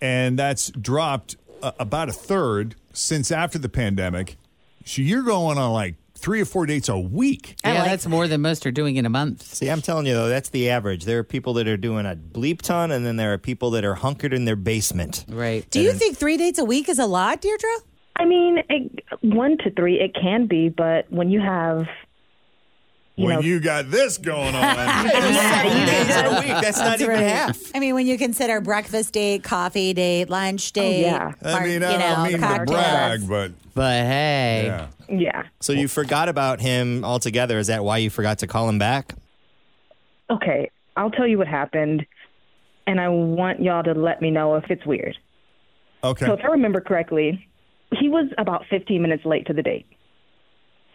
And 0.01 0.37
that's 0.39 0.69
dropped 0.71 1.35
uh, 1.61 1.71
about 1.79 2.09
a 2.09 2.13
third 2.13 2.75
since 2.93 3.31
after 3.31 3.57
the 3.57 3.69
pandemic. 3.69 4.37
So 4.85 5.01
you're 5.01 5.23
going 5.23 5.57
on 5.57 5.71
like 5.71 5.95
three 6.25 6.41
or 6.41 6.45
four 6.45 6.65
dates 6.65 6.89
a 6.89 6.97
week. 6.97 7.55
Yeah, 7.63 7.85
that's 7.85 8.07
more 8.07 8.27
than 8.27 8.41
most 8.41 8.65
are 8.65 8.71
doing 8.71 8.95
in 8.95 9.05
a 9.05 9.09
month. 9.09 9.43
See, 9.43 9.69
I'm 9.69 9.83
telling 9.83 10.07
you 10.07 10.15
though, 10.15 10.27
that's 10.27 10.49
the 10.49 10.71
average. 10.71 11.05
There 11.05 11.19
are 11.19 11.23
people 11.23 11.53
that 11.53 11.67
are 11.67 11.77
doing 11.77 12.07
a 12.07 12.15
bleep 12.15 12.63
ton, 12.63 12.89
and 12.89 13.05
then 13.05 13.15
there 13.15 13.31
are 13.33 13.37
people 13.37 13.69
that 13.71 13.85
are 13.85 13.93
hunkered 13.93 14.33
in 14.33 14.45
their 14.45 14.55
basement. 14.55 15.23
Right. 15.29 15.69
Do 15.69 15.79
you 15.81 15.93
think 15.93 16.17
three 16.17 16.37
dates 16.37 16.57
a 16.57 16.65
week 16.65 16.89
is 16.89 16.97
a 16.97 17.05
lot, 17.05 17.41
Deirdre? 17.41 17.69
I 18.15 18.25
mean, 18.25 18.57
it, 18.69 19.03
one 19.21 19.59
to 19.59 19.69
three, 19.69 19.99
it 19.99 20.15
can 20.19 20.47
be, 20.47 20.69
but 20.69 21.11
when 21.11 21.29
you 21.29 21.41
have 21.41 21.85
you 23.15 23.25
when 23.25 23.35
know, 23.35 23.41
you 23.41 23.59
got 23.61 23.89
this 23.89 24.17
going 24.17 24.55
on. 24.55 24.75
Seven 25.09 25.85
days 25.87 26.15
in 26.15 26.25
a 26.25 26.39
week. 26.39 26.61
That's 26.61 26.79
not 26.79 26.99
even 26.99 27.15
right. 27.15 27.23
half. 27.23 27.71
I 27.73 27.79
mean, 27.79 27.95
when 27.95 28.05
you 28.05 28.17
consider 28.17 28.59
breakfast 28.59 29.13
date, 29.13 29.43
coffee 29.43 29.93
date, 29.93 30.29
lunch 30.29 30.71
oh, 30.75 30.81
date, 30.81 31.01
yeah. 31.01 31.33
I 31.41 31.63
mean, 31.63 31.81
I 31.81 31.97
don't 31.97 32.23
mean 32.23 32.41
to 32.41 32.65
brag, 32.65 33.27
but 33.27 33.51
But 33.73 34.03
hey, 34.05 34.63
yeah. 34.65 34.87
yeah. 35.07 35.43
So 35.61 35.71
you 35.71 35.87
forgot 35.87 36.27
about 36.27 36.59
him 36.59 37.05
altogether. 37.05 37.57
Is 37.57 37.67
that 37.67 37.85
why 37.85 37.99
you 37.99 38.09
forgot 38.09 38.39
to 38.39 38.47
call 38.47 38.67
him 38.67 38.79
back? 38.79 39.15
Okay, 40.29 40.69
I'll 40.97 41.11
tell 41.11 41.27
you 41.27 41.37
what 41.37 41.47
happened, 41.47 42.05
and 42.85 42.99
I 42.99 43.07
want 43.07 43.61
y'all 43.61 43.83
to 43.83 43.93
let 43.93 44.21
me 44.21 44.29
know 44.29 44.55
if 44.55 44.65
it's 44.69 44.85
weird. 44.85 45.17
Okay. 46.03 46.25
So 46.25 46.33
if 46.33 46.41
I 46.43 46.47
remember 46.47 46.81
correctly, 46.81 47.47
he 47.97 48.09
was 48.09 48.27
about 48.37 48.65
15 48.69 49.01
minutes 49.01 49.23
late 49.25 49.47
to 49.47 49.53
the 49.53 49.63
date. 49.63 49.85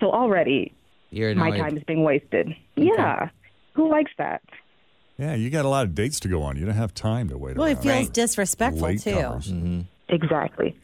So 0.00 0.11
already 0.11 0.75
you're 1.11 1.35
my 1.35 1.57
time 1.57 1.76
is 1.76 1.83
being 1.85 2.02
wasted. 2.05 2.55
Yeah. 2.76 3.29
Who 3.75 3.90
likes 3.90 4.11
that? 4.19 4.43
Yeah, 5.19 5.35
you 5.35 5.50
got 5.50 5.64
a 5.64 5.69
lot 5.69 5.85
of 5.85 5.95
dates 5.95 6.19
to 6.21 6.29
go 6.29 6.43
on. 6.43 6.57
You 6.57 6.64
don't 6.64 6.75
have 6.75 6.95
time 6.95 7.29
to 7.29 7.37
wait 7.38 7.57
Well, 7.57 7.67
it 7.67 7.75
around. 7.75 7.83
feels 7.83 8.09
disrespectful 8.11 8.88
Late 8.88 9.00
too. 9.02 9.12
comers. 9.14 9.52
Mm-hmm. 9.52 9.81
Exactly. 10.09 10.76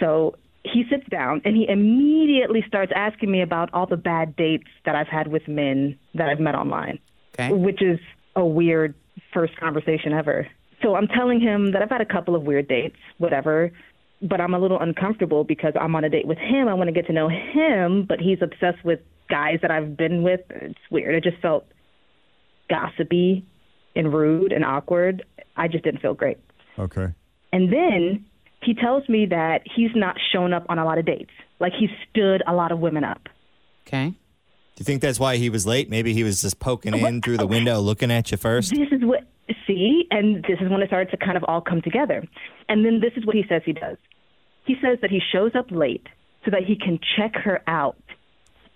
So 0.00 0.34
he 0.64 0.84
sits 0.90 1.06
down 1.10 1.42
and 1.44 1.54
he 1.56 1.68
immediately 1.68 2.64
starts 2.66 2.90
asking 2.94 3.30
me 3.30 3.42
about 3.42 3.70
all 3.74 3.86
the 3.86 3.96
bad 3.96 4.34
dates 4.36 4.66
that 4.84 4.94
I've 4.96 5.08
had 5.08 5.28
with 5.28 5.46
men 5.46 5.98
that 6.14 6.28
I've 6.28 6.40
met 6.40 6.54
online, 6.54 6.98
Okay. 7.34 7.52
which 7.52 7.82
is 7.82 7.98
a 8.34 8.44
weird 8.44 8.94
first 9.32 9.56
conversation 9.58 10.12
ever. 10.12 10.48
So 10.82 10.94
I'm 10.94 11.06
telling 11.06 11.40
him 11.40 11.72
that 11.72 11.82
I've 11.82 11.90
had 11.90 12.00
a 12.00 12.06
couple 12.06 12.34
of 12.34 12.42
weird 12.42 12.68
dates, 12.68 12.96
whatever, 13.18 13.70
but 14.22 14.40
I'm 14.40 14.54
a 14.54 14.58
little 14.58 14.80
uncomfortable 14.80 15.44
because 15.44 15.72
I'm 15.78 15.94
on 15.94 16.04
a 16.04 16.08
date 16.10 16.26
with 16.26 16.38
him. 16.38 16.68
I 16.68 16.74
want 16.74 16.88
to 16.88 16.92
get 16.92 17.06
to 17.06 17.12
know 17.12 17.28
him, 17.28 18.04
but 18.06 18.20
he's 18.20 18.38
obsessed 18.42 18.84
with 18.84 19.00
guys 19.28 19.58
that 19.62 19.70
I've 19.70 19.96
been 19.96 20.22
with. 20.22 20.40
It's 20.50 20.78
weird. 20.90 21.14
It 21.14 21.24
just 21.24 21.40
felt 21.42 21.66
gossipy 22.68 23.44
and 23.94 24.12
rude 24.12 24.52
and 24.52 24.64
awkward. 24.64 25.24
I 25.56 25.68
just 25.68 25.84
didn't 25.84 26.00
feel 26.00 26.14
great. 26.14 26.38
Okay. 26.78 27.08
And 27.52 27.72
then 27.72 28.26
he 28.62 28.74
tells 28.74 29.08
me 29.08 29.26
that 29.26 29.62
he's 29.64 29.90
not 29.94 30.16
shown 30.32 30.52
up 30.52 30.66
on 30.68 30.78
a 30.78 30.84
lot 30.84 30.98
of 30.98 31.06
dates. 31.06 31.30
Like 31.60 31.72
he 31.78 31.88
stood 32.10 32.42
a 32.46 32.54
lot 32.54 32.72
of 32.72 32.78
women 32.78 33.04
up. 33.04 33.28
Okay. 33.86 34.10
Do 34.10 34.82
you 34.82 34.84
think 34.84 35.00
that's 35.00 35.18
why 35.18 35.36
he 35.36 35.48
was 35.48 35.66
late? 35.66 35.88
Maybe 35.88 36.12
he 36.12 36.22
was 36.22 36.42
just 36.42 36.58
poking 36.58 36.92
in 36.92 37.22
through 37.22 37.38
the 37.38 37.46
window, 37.46 37.80
looking 37.80 38.10
at 38.10 38.30
you 38.30 38.36
first. 38.36 38.74
This 38.74 38.88
is 38.92 39.02
what 39.02 39.24
see, 39.66 40.06
and 40.10 40.44
this 40.44 40.58
is 40.60 40.70
when 40.70 40.82
it 40.82 40.88
started 40.88 41.10
to 41.10 41.16
kind 41.16 41.36
of 41.36 41.44
all 41.44 41.60
come 41.60 41.82
together. 41.82 42.24
And 42.68 42.84
then 42.84 43.00
this 43.00 43.12
is 43.16 43.26
what 43.26 43.34
he 43.34 43.44
says 43.48 43.62
he 43.64 43.72
does. 43.72 43.96
He 44.64 44.74
says 44.82 44.98
that 45.02 45.10
he 45.10 45.20
shows 45.32 45.52
up 45.54 45.70
late 45.70 46.06
so 46.44 46.50
that 46.50 46.64
he 46.64 46.76
can 46.76 46.98
check 47.16 47.34
her 47.34 47.62
out 47.66 47.96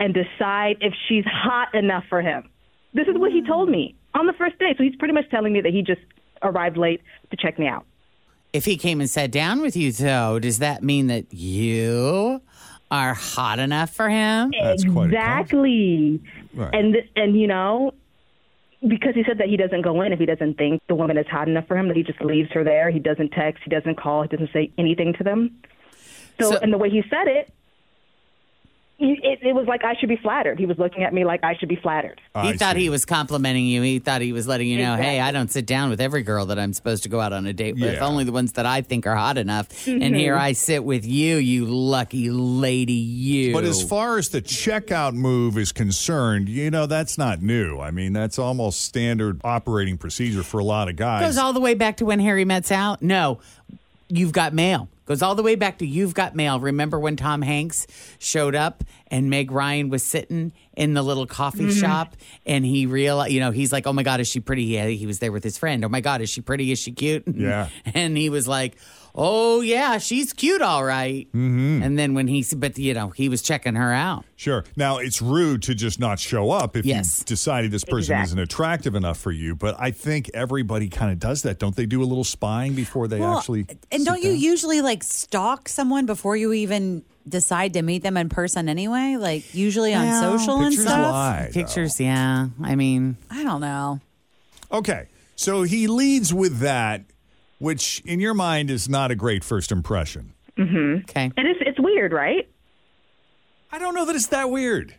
and 0.00 0.14
decide 0.14 0.78
if 0.80 0.94
she's 1.08 1.24
hot 1.26 1.74
enough 1.74 2.04
for 2.08 2.22
him. 2.22 2.48
This 2.94 3.06
is 3.06 3.16
what 3.16 3.30
he 3.30 3.46
told 3.46 3.68
me 3.68 3.94
on 4.14 4.26
the 4.26 4.32
first 4.32 4.58
day. 4.58 4.74
So 4.76 4.82
he's 4.82 4.96
pretty 4.96 5.14
much 5.14 5.30
telling 5.30 5.52
me 5.52 5.60
that 5.60 5.72
he 5.72 5.82
just 5.82 6.00
arrived 6.42 6.76
late 6.76 7.02
to 7.30 7.36
check 7.36 7.58
me 7.58 7.68
out. 7.68 7.84
If 8.52 8.64
he 8.64 8.76
came 8.76 9.00
and 9.00 9.08
sat 9.08 9.30
down 9.30 9.60
with 9.60 9.76
you, 9.76 9.92
though, 9.92 10.40
does 10.40 10.58
that 10.58 10.82
mean 10.82 11.06
that 11.06 11.32
you 11.32 12.42
are 12.90 13.14
hot 13.14 13.60
enough 13.60 13.90
for 13.94 14.08
him? 14.08 14.50
That's 14.60 14.82
quite 14.84 15.04
a 15.04 15.14
exactly. 15.14 16.20
Right. 16.54 16.74
And 16.74 16.96
and 17.14 17.40
you 17.40 17.46
know, 17.46 17.94
because 18.88 19.14
he 19.14 19.22
said 19.24 19.38
that 19.38 19.48
he 19.48 19.56
doesn't 19.56 19.82
go 19.82 20.00
in 20.02 20.12
if 20.12 20.18
he 20.18 20.26
doesn't 20.26 20.54
think 20.56 20.82
the 20.88 20.96
woman 20.96 21.16
is 21.16 21.26
hot 21.28 21.46
enough 21.46 21.68
for 21.68 21.76
him, 21.76 21.86
that 21.88 21.96
he 21.96 22.02
just 22.02 22.20
leaves 22.22 22.50
her 22.52 22.64
there. 22.64 22.90
He 22.90 22.98
doesn't 22.98 23.30
text, 23.30 23.62
he 23.62 23.70
doesn't 23.70 23.96
call, 24.00 24.22
he 24.22 24.28
doesn't 24.28 24.50
say 24.52 24.72
anything 24.78 25.12
to 25.18 25.22
them. 25.22 25.54
So, 26.40 26.52
So- 26.52 26.58
and 26.60 26.72
the 26.72 26.78
way 26.78 26.90
he 26.90 27.02
said 27.08 27.28
it, 27.28 27.46
he- 27.46 27.52
it, 29.00 29.38
it 29.42 29.54
was 29.54 29.66
like 29.66 29.82
I 29.84 29.94
should 29.98 30.08
be 30.08 30.16
flattered. 30.16 30.58
He 30.58 30.66
was 30.66 30.78
looking 30.78 31.02
at 31.02 31.12
me 31.14 31.24
like 31.24 31.42
I 31.42 31.56
should 31.56 31.68
be 31.68 31.76
flattered. 31.76 32.20
He 32.34 32.40
I 32.50 32.56
thought 32.56 32.76
see. 32.76 32.82
he 32.82 32.88
was 32.90 33.04
complimenting 33.04 33.66
you. 33.66 33.80
He 33.82 33.98
thought 33.98 34.20
he 34.20 34.32
was 34.32 34.46
letting 34.46 34.68
you 34.68 34.78
know, 34.78 34.96
hey, 34.96 35.20
I 35.20 35.32
don't 35.32 35.50
sit 35.50 35.66
down 35.66 35.90
with 35.90 36.00
every 36.00 36.22
girl 36.22 36.46
that 36.46 36.58
I'm 36.58 36.72
supposed 36.72 37.02
to 37.04 37.08
go 37.08 37.20
out 37.20 37.32
on 37.32 37.46
a 37.46 37.52
date 37.52 37.74
with, 37.74 37.94
Yeah. 37.94 38.06
only 38.06 38.24
the 38.24 38.32
ones 38.32 38.52
that 38.52 38.66
I 38.66 38.82
think 38.82 39.06
are 39.06 39.16
hot 39.16 39.38
enough. 39.38 39.68
Mm-hmm. 39.70 40.02
And 40.02 40.14
here 40.14 40.36
I 40.36 40.52
sit 40.52 40.84
with 40.84 41.06
you, 41.06 41.36
you 41.36 41.64
lucky 41.66 42.30
lady, 42.30 42.92
you. 42.92 43.52
But 43.54 43.64
as 43.64 43.82
far 43.82 44.18
as 44.18 44.28
the 44.28 44.42
checkout 44.42 45.14
move 45.14 45.56
is 45.56 45.72
concerned, 45.72 46.48
you 46.48 46.70
know, 46.70 46.86
that's 46.86 47.16
not 47.16 47.40
new. 47.42 47.80
I 47.80 47.90
mean, 47.90 48.12
that's 48.12 48.38
almost 48.38 48.82
standard 48.84 49.40
operating 49.44 49.96
procedure 49.98 50.42
for 50.42 50.58
a 50.60 50.64
lot 50.64 50.88
of 50.88 50.96
guys. 50.96 51.22
goes 51.22 51.38
all 51.38 51.52
the 51.52 51.60
way 51.60 51.74
back 51.74 51.96
to 51.98 52.04
when 52.04 52.20
Harry 52.20 52.44
met 52.44 52.66
Sal. 52.66 52.98
No, 53.00 53.40
you've 54.08 54.32
got 54.32 54.52
mail. 54.52 54.88
Goes 55.10 55.22
all 55.22 55.34
the 55.34 55.42
way 55.42 55.56
back 55.56 55.78
to 55.78 55.86
you've 55.86 56.14
got 56.14 56.36
mail. 56.36 56.60
Remember 56.60 56.96
when 57.00 57.16
Tom 57.16 57.42
Hanks 57.42 57.88
showed 58.20 58.54
up 58.54 58.84
and 59.08 59.28
Meg 59.28 59.50
Ryan 59.50 59.88
was 59.88 60.04
sitting 60.04 60.52
in 60.76 60.94
the 60.94 61.02
little 61.02 61.26
coffee 61.26 61.64
Mm-hmm. 61.64 61.80
shop 61.80 62.16
and 62.46 62.64
he 62.64 62.86
realized, 62.86 63.32
you 63.32 63.40
know, 63.40 63.50
he's 63.50 63.72
like, 63.72 63.88
oh 63.88 63.92
my 63.92 64.04
God, 64.04 64.20
is 64.20 64.28
she 64.28 64.38
pretty? 64.38 64.62
Yeah, 64.66 64.86
he 64.86 65.08
was 65.08 65.18
there 65.18 65.32
with 65.32 65.42
his 65.42 65.58
friend. 65.58 65.84
Oh 65.84 65.88
my 65.88 66.00
God, 66.00 66.20
is 66.20 66.30
she 66.30 66.42
pretty? 66.42 66.70
Is 66.70 66.78
she 66.78 66.92
cute? 66.92 67.24
Yeah. 67.34 67.70
And 67.92 68.16
he 68.16 68.30
was 68.30 68.46
like, 68.46 68.76
oh 69.14 69.60
yeah, 69.60 69.98
she's 69.98 70.32
cute, 70.32 70.62
all 70.62 70.84
right. 70.84 71.26
Mm-hmm. 71.28 71.82
And 71.82 71.98
then 71.98 72.14
when 72.14 72.28
he, 72.28 72.44
but 72.56 72.78
you 72.78 72.94
know, 72.94 73.08
he 73.08 73.28
was 73.28 73.42
checking 73.42 73.74
her 73.74 73.92
out. 73.92 74.24
Sure. 74.36 74.64
Now, 74.76 74.98
it's 74.98 75.20
rude 75.20 75.62
to 75.64 75.74
just 75.74 76.00
not 76.00 76.18
show 76.18 76.50
up 76.50 76.76
if 76.76 76.86
Yes. 76.86 77.18
you 77.20 77.24
decided 77.26 77.70
this 77.70 77.84
person 77.84 77.98
Exactly. 78.14 78.24
isn't 78.24 78.38
attractive 78.38 78.94
enough 78.94 79.18
for 79.18 79.32
you. 79.32 79.54
But 79.54 79.76
I 79.78 79.90
think 79.90 80.30
everybody 80.32 80.88
kind 80.88 81.12
of 81.12 81.18
does 81.18 81.42
that. 81.42 81.58
Don't 81.58 81.76
they 81.76 81.86
do 81.86 82.02
a 82.02 82.04
little 82.06 82.24
spying 82.24 82.74
before 82.74 83.06
they 83.08 83.20
Well, 83.20 83.38
actually. 83.38 83.66
and 83.92 84.04
don't 84.06 84.22
you 84.22 84.30
usually 84.32 84.80
like 84.80 85.02
stalk 85.02 85.68
someone 85.68 86.06
before 86.06 86.36
you 86.36 86.52
even 86.52 87.04
decide 87.28 87.74
to 87.74 87.82
meet 87.82 88.02
them 88.02 88.16
in 88.16 88.28
person 88.30 88.68
anyway? 88.68 89.16
Like 89.18 89.54
usually 89.54 89.92
on 89.92 90.06
Well, 90.06 90.38
social 90.38 90.60
and 90.62 90.72
stuff. 90.74 91.12
lie. 91.12 91.46
though. 91.52 91.52
Pictures, 91.60 92.00
yeah. 92.00 92.48
I 92.62 92.76
mean, 92.76 93.16
I 93.30 93.42
don't 93.44 93.60
know. 93.60 94.00
Okay. 94.72 95.06
So 95.36 95.62
he 95.62 95.86
leads 95.86 96.32
with 96.32 96.58
that, 96.60 97.02
which 97.60 98.02
in 98.04 98.18
your 98.18 98.34
mind 98.34 98.68
is 98.70 98.88
not 98.88 99.12
a 99.12 99.14
great 99.14 99.44
first 99.44 99.70
impression. 99.70 100.34
Mm-hmm. 100.58 101.02
okay. 101.08 101.30
And 101.36 101.46
it's 101.46 101.60
it's 101.64 101.78
weird, 101.78 102.12
right? 102.12 102.48
I 103.72 103.78
don't 103.78 103.94
know 103.94 104.04
that 104.06 104.16
it's 104.16 104.26
that 104.28 104.50
weird. 104.50 104.96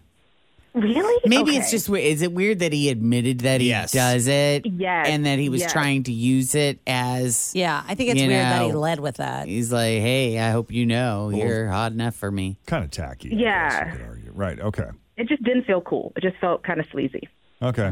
Really? 0.74 1.22
Maybe 1.25 1.51
Okay. 1.51 1.60
it's 1.60 1.70
just 1.70 1.89
we- 1.89 2.01
is 2.01 2.22
it 2.22 2.32
weird 2.32 2.60
that 2.60 2.72
he 2.72 2.88
admitted 2.89 3.39
that 3.41 3.60
he 3.60 3.68
Yes. 3.68 3.91
does 3.91 4.27
it? 4.27 4.65
Yes, 4.65 5.08
And 5.10 5.25
that 5.25 5.38
he 5.38 5.50
was 5.50 5.60
yes. 5.62 5.72
trying 5.74 6.03
to 6.03 6.13
use 6.13 6.56
it 6.56 6.80
as 6.88 7.51
Yeah, 7.53 7.84
I 7.86 7.94
think 7.96 8.12
it's 8.12 8.22
You 8.22 8.27
weird 8.30 8.39
that 8.46 8.65
he 8.68 8.72
led 8.72 9.01
with 9.01 9.18
that. 9.18 9.50
he's 9.50 9.74
like, 9.74 10.00
"Hey, 10.00 10.39
I 10.39 10.51
hope 10.51 10.72
you 10.72 10.86
know 10.86 11.30
you're 11.30 11.68
hot 11.68 11.91
enough 11.91 12.15
for 12.15 12.32
me." 12.32 12.58
Kind 12.68 12.86
of 12.86 12.91
tacky. 12.91 13.34
I 13.34 13.36
Yeah. 13.38 13.70
guess 13.70 13.91
you 13.94 14.00
could 14.00 14.08
argue. 14.08 14.32
Right. 14.34 14.60
Okay. 14.62 14.88
It 15.18 15.27
just 15.27 15.44
didn't 15.44 15.65
feel 15.65 15.82
cool. 15.82 16.13
It 16.15 16.24
just 16.24 16.38
felt 16.38 16.63
kind 16.63 16.80
of 16.80 16.86
sleazy. 16.89 17.27
Okay. 17.62 17.91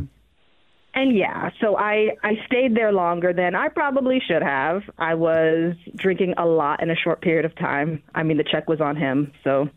And 0.99 1.15
yeah, 1.15 1.51
so 1.61 1.77
I 1.77 2.17
I 2.23 2.33
stayed 2.45 2.75
there 2.75 2.91
longer 2.91 3.31
than 3.31 3.55
I 3.55 3.69
probably 3.69 4.19
should 4.19 4.41
have. 4.41 4.81
I 4.97 5.13
was 5.13 5.75
drinking 5.95 6.33
a 6.37 6.45
lot 6.45 6.83
in 6.83 6.89
a 6.89 6.95
short 6.95 7.21
period 7.21 7.45
of 7.45 7.55
time. 7.55 8.03
I 8.13 8.23
mean, 8.23 8.35
the 8.35 8.43
check 8.43 8.67
was 8.67 8.81
on 8.81 8.97
him, 8.97 9.31
so 9.45 9.69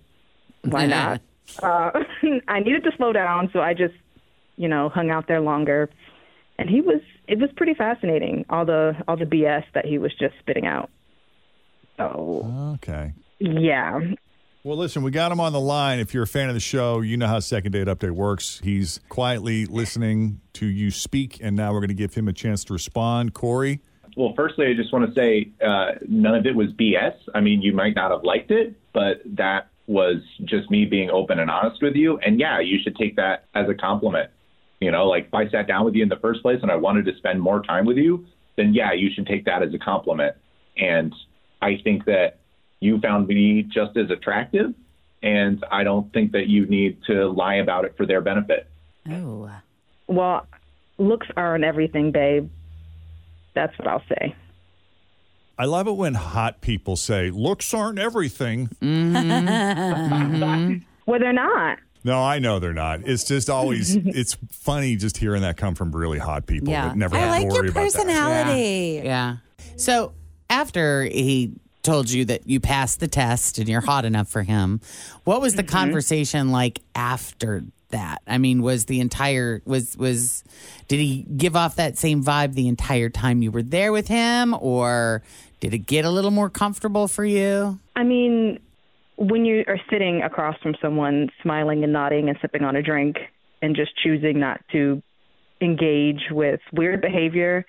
why 0.62 0.86
not? 0.86 1.20
uh, 1.62 1.92
I 2.48 2.58
needed 2.58 2.82
to 2.82 2.90
slow 2.96 3.12
down, 3.12 3.50
so 3.52 3.60
I 3.60 3.72
just, 3.72 3.94
you 4.56 4.66
know, 4.66 4.88
hung 4.88 5.10
out 5.10 5.28
there 5.28 5.40
longer. 5.40 5.90
And 6.58 6.68
he 6.68 6.80
was 6.80 7.00
it 7.28 7.38
was 7.38 7.50
pretty 7.56 7.74
fascinating 7.74 8.44
all 8.50 8.64
the 8.64 8.96
all 9.06 9.16
the 9.16 9.24
BS 9.24 9.62
that 9.74 9.86
he 9.86 9.98
was 9.98 10.12
just 10.18 10.34
spitting 10.40 10.66
out. 10.66 10.90
So 11.98 12.50
Okay. 12.82 13.12
yeah, 13.38 14.00
Well, 14.64 14.76
listen, 14.76 15.02
we 15.02 15.10
got 15.10 15.32
him 15.32 15.40
on 15.40 15.52
the 15.52 15.60
line. 15.60 15.98
If 15.98 16.14
you're 16.14 16.22
a 16.22 16.26
fan 16.26 16.46
of 16.46 16.54
the 16.54 16.60
show, 16.60 17.00
you 17.00 17.16
know 17.16 17.26
how 17.26 17.40
Second 17.40 17.72
Date 17.72 17.88
Update 17.88 18.12
works. 18.12 18.60
He's 18.62 19.00
quietly 19.08 19.66
listening 19.66 20.40
to 20.52 20.66
you 20.66 20.92
speak, 20.92 21.40
and 21.42 21.56
now 21.56 21.72
we're 21.72 21.80
going 21.80 21.88
to 21.88 21.94
give 21.94 22.14
him 22.14 22.28
a 22.28 22.32
chance 22.32 22.62
to 22.66 22.72
respond. 22.72 23.34
Corey? 23.34 23.80
Well, 24.16 24.34
firstly, 24.36 24.66
I 24.68 24.74
just 24.74 24.92
want 24.92 25.12
to 25.12 25.20
say 25.20 25.50
uh, 25.66 25.98
none 26.08 26.36
of 26.36 26.46
it 26.46 26.54
was 26.54 26.68
BS. 26.78 27.14
I 27.34 27.40
mean, 27.40 27.60
you 27.60 27.72
might 27.72 27.96
not 27.96 28.12
have 28.12 28.22
liked 28.22 28.52
it, 28.52 28.76
but 28.92 29.22
that 29.36 29.70
was 29.88 30.18
just 30.44 30.70
me 30.70 30.84
being 30.84 31.10
open 31.10 31.40
and 31.40 31.50
honest 31.50 31.82
with 31.82 31.96
you. 31.96 32.18
And 32.18 32.38
yeah, 32.38 32.60
you 32.60 32.78
should 32.84 32.94
take 32.94 33.16
that 33.16 33.46
as 33.56 33.68
a 33.68 33.74
compliment. 33.74 34.30
You 34.80 34.92
know, 34.92 35.08
like 35.08 35.26
if 35.26 35.34
I 35.34 35.48
sat 35.50 35.66
down 35.66 35.84
with 35.84 35.94
you 35.94 36.04
in 36.04 36.08
the 36.08 36.20
first 36.22 36.40
place 36.40 36.60
and 36.62 36.70
I 36.70 36.76
wanted 36.76 37.04
to 37.06 37.16
spend 37.16 37.40
more 37.40 37.62
time 37.62 37.84
with 37.84 37.96
you, 37.96 38.26
then 38.56 38.74
yeah, 38.74 38.92
you 38.92 39.10
should 39.12 39.26
take 39.26 39.44
that 39.46 39.64
as 39.64 39.74
a 39.74 39.78
compliment. 39.78 40.36
And 40.76 41.12
I 41.60 41.80
think 41.82 42.04
that 42.04 42.38
you 42.82 42.98
found 43.00 43.28
me 43.28 43.62
just 43.62 43.96
as 43.96 44.10
attractive, 44.10 44.74
and 45.22 45.64
I 45.70 45.84
don't 45.84 46.12
think 46.12 46.32
that 46.32 46.48
you 46.48 46.66
need 46.66 46.98
to 47.06 47.28
lie 47.30 47.54
about 47.56 47.84
it 47.84 47.96
for 47.96 48.04
their 48.06 48.20
benefit. 48.20 48.66
Oh. 49.10 49.50
well, 50.06 50.46
looks 50.98 51.26
aren't 51.36 51.64
everything, 51.64 52.12
babe. 52.12 52.50
That's 53.54 53.76
what 53.78 53.88
I'll 53.88 54.02
say. 54.08 54.34
I 55.58 55.64
love 55.66 55.86
it 55.86 55.92
when 55.96 56.14
hot 56.14 56.60
people 56.60 56.96
say, 56.96 57.30
looks 57.30 57.72
aren't 57.74 57.98
everything. 57.98 58.68
Mm-hmm. 58.80 60.78
Well, 61.06 61.18
they're 61.18 61.32
not. 61.32 61.78
No, 62.04 62.22
I 62.22 62.38
know 62.38 62.60
they're 62.60 62.72
not. 62.72 63.00
It's 63.04 63.24
just 63.24 63.50
always, 63.50 63.96
it's 63.96 64.36
funny 64.52 64.94
just 64.96 65.16
hearing 65.16 65.42
that 65.42 65.56
come 65.56 65.74
from 65.74 65.90
really 65.90 66.18
hot 66.20 66.46
people 66.46 66.68
Yeah. 66.70 66.88
that 66.88 66.96
never 66.96 67.16
I 67.16 67.20
have 67.20 67.30
like 67.30 67.40
to 67.40 67.44
your 67.46 67.52
worry 67.54 67.68
about 67.70 67.80
that. 67.80 67.92
personality. 67.92 69.00
Yeah. 69.04 69.36
So 69.76 70.12
after 70.48 71.02
he 71.02 71.54
told 71.82 72.10
you 72.10 72.24
that 72.26 72.46
you 72.48 72.60
passed 72.60 73.00
the 73.00 73.08
test 73.08 73.58
and 73.58 73.68
you're 73.68 73.80
hot 73.80 74.04
enough 74.04 74.28
for 74.28 74.42
him, 74.42 74.80
what 75.24 75.40
was 75.40 75.54
the 75.54 75.62
mm-hmm. 75.62 75.76
conversation 75.76 76.50
like 76.50 76.80
after 76.94 77.64
that? 77.90 78.22
I 78.26 78.38
mean, 78.38 78.62
was 78.62 78.86
the 78.86 79.00
entire 79.00 79.62
was 79.64 79.96
was 79.96 80.44
did 80.88 80.98
he 80.98 81.22
give 81.36 81.56
off 81.56 81.76
that 81.76 81.98
same 81.98 82.22
vibe 82.22 82.54
the 82.54 82.68
entire 82.68 83.08
time 83.08 83.42
you 83.42 83.50
were 83.50 83.62
there 83.62 83.92
with 83.92 84.08
him, 84.08 84.54
or 84.60 85.22
did 85.60 85.74
it 85.74 85.86
get 85.86 86.04
a 86.04 86.10
little 86.10 86.30
more 86.30 86.50
comfortable 86.50 87.08
for 87.08 87.24
you? 87.24 87.78
I 87.94 88.02
mean, 88.02 88.58
when 89.16 89.44
you 89.44 89.64
are 89.68 89.78
sitting 89.90 90.22
across 90.22 90.58
from 90.62 90.74
someone, 90.80 91.30
smiling 91.42 91.84
and 91.84 91.92
nodding 91.92 92.28
and 92.28 92.38
sipping 92.40 92.62
on 92.62 92.76
a 92.76 92.82
drink, 92.82 93.16
and 93.60 93.76
just 93.76 93.96
choosing 93.96 94.40
not 94.40 94.60
to 94.72 95.02
engage 95.60 96.22
with 96.30 96.60
weird 96.72 97.00
behavior, 97.00 97.64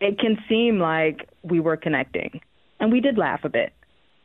it 0.00 0.18
can 0.18 0.38
seem 0.48 0.78
like 0.78 1.28
we 1.42 1.58
were 1.60 1.76
connecting. 1.76 2.40
And 2.82 2.92
we 2.92 3.00
did 3.00 3.16
laugh 3.16 3.44
a 3.44 3.48
bit. 3.48 3.72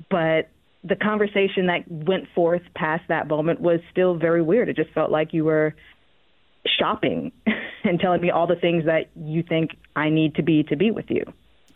But 0.10 0.50
the 0.84 0.96
conversation 0.96 1.68
that 1.68 1.90
went 1.90 2.28
forth 2.34 2.64
past 2.76 3.04
that 3.08 3.28
moment 3.28 3.62
was 3.62 3.80
still 3.92 4.16
very 4.16 4.42
weird. 4.42 4.68
It 4.68 4.76
just 4.76 4.90
felt 4.92 5.12
like 5.12 5.34
you 5.34 5.46
were 5.46 5.76
shopping 6.78 7.32
and 7.84 8.00
telling 8.00 8.20
me 8.20 8.32
all 8.32 8.48
the 8.48 8.56
things 8.56 8.86
that 8.86 9.10
you 9.16 9.44
think 9.44 9.72
I 9.96 10.10
need 10.10 10.36
to 10.36 10.44
be 10.44 10.64
to 10.64 10.76
be 10.76 10.92
with 10.92 11.06
you. 11.10 11.24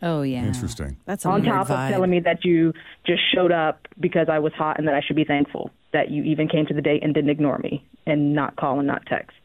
Oh 0.02 0.24
yeah. 0.24 0.44
Interesting. 0.44 0.98
That's 1.06 1.24
a 1.24 1.30
on 1.30 1.44
top 1.44 1.68
vibe. 1.68 1.86
of 1.86 1.92
telling 1.92 2.10
me 2.10 2.20
that 2.22 2.44
you 2.44 2.74
just 3.06 3.22
showed 3.34 3.52
up 3.52 3.88
because 4.00 4.28
I 4.28 4.40
was 4.40 4.52
hot 4.54 4.80
and 4.80 4.88
that 4.88 4.96
I 4.96 5.02
should 5.06 5.16
be 5.16 5.24
thankful 5.24 5.70
that 5.94 6.10
you 6.10 6.24
even 6.24 6.48
came 6.48 6.66
to 6.66 6.74
the 6.74 6.82
date 6.82 7.04
and 7.04 7.14
didn't 7.14 7.30
ignore 7.30 7.60
me 7.60 7.86
and 8.08 8.34
not 8.34 8.56
call 8.56 8.80
and 8.80 8.88
not 8.88 9.06
text. 9.06 9.38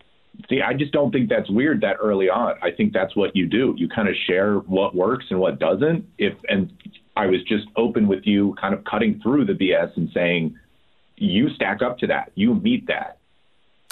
See, 0.49 0.63
I 0.63 0.73
just 0.73 0.93
don't 0.93 1.11
think 1.11 1.29
that's 1.29 1.51
weird 1.51 1.83
that 1.83 1.97
early 2.01 2.29
on. 2.29 2.55
I 2.63 2.71
think 2.71 2.93
that's 2.93 3.15
what 3.17 3.35
you 3.35 3.47
do. 3.47 3.75
You 3.77 3.89
kind 3.89 4.09
of 4.09 4.15
share 4.27 4.57
what 4.57 4.95
works 4.95 5.27
and 5.31 5.39
what 5.39 5.59
doesn't. 5.59 6.07
If 6.19 6.35
and 6.49 6.73
I 7.17 7.27
was 7.27 7.43
just 7.45 7.67
open 7.77 8.09
with 8.09 8.27
you, 8.27 8.55
kind 8.61 8.75
of 8.75 8.85
cutting 8.85 9.21
through 9.23 9.47
the 9.47 9.55
BS 9.55 9.97
and 9.97 10.11
saying, 10.13 10.59
you 11.17 11.49
stack 11.51 11.83
up 11.83 11.99
to 11.99 12.09
that. 12.09 12.31
You 12.35 12.55
meet 12.55 12.87
that. 12.89 13.19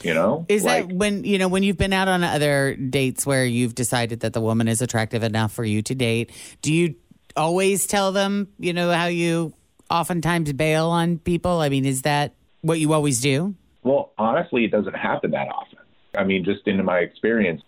You 0.02 0.12
know, 0.12 0.44
Is 0.48 0.64
like, 0.64 0.88
that 0.88 0.94
when 0.94 1.22
you 1.24 1.38
know 1.38 1.46
when 1.48 1.62
you've 1.62 1.78
been 1.78 1.92
out 1.92 2.08
on 2.08 2.24
other 2.24 2.74
dates 2.74 3.24
where 3.24 3.44
you've 3.44 3.76
decided 3.76 4.20
that 4.20 4.32
the 4.32 4.40
woman 4.40 4.66
is 4.66 4.82
attractive 4.82 5.22
enough 5.22 5.52
for 5.52 5.64
you 5.64 5.82
to 5.82 5.94
date? 5.94 6.32
Do 6.62 6.74
you 6.74 6.96
always 7.36 7.86
tell 7.86 8.10
them, 8.10 8.48
you 8.58 8.72
know, 8.72 8.90
how 8.92 9.06
you 9.06 9.54
oftentimes 9.88 10.52
bail 10.52 10.88
on 10.88 11.18
people? 11.20 11.60
I 11.60 11.68
mean, 11.68 11.86
is 11.86 12.02
that 12.02 12.34
what 12.60 12.80
you 12.80 12.92
always 12.92 13.20
do? 13.20 13.54
Well, 13.82 14.12
honestly, 14.18 14.64
it 14.64 14.72
doesn't 14.72 14.96
happen 14.96 15.30
that 15.30 15.48
often. 15.48 15.78
I 16.14 16.24
mean, 16.24 16.44
just 16.44 16.66
in 16.66 16.84
my 16.84 16.98
experience, 16.98 17.62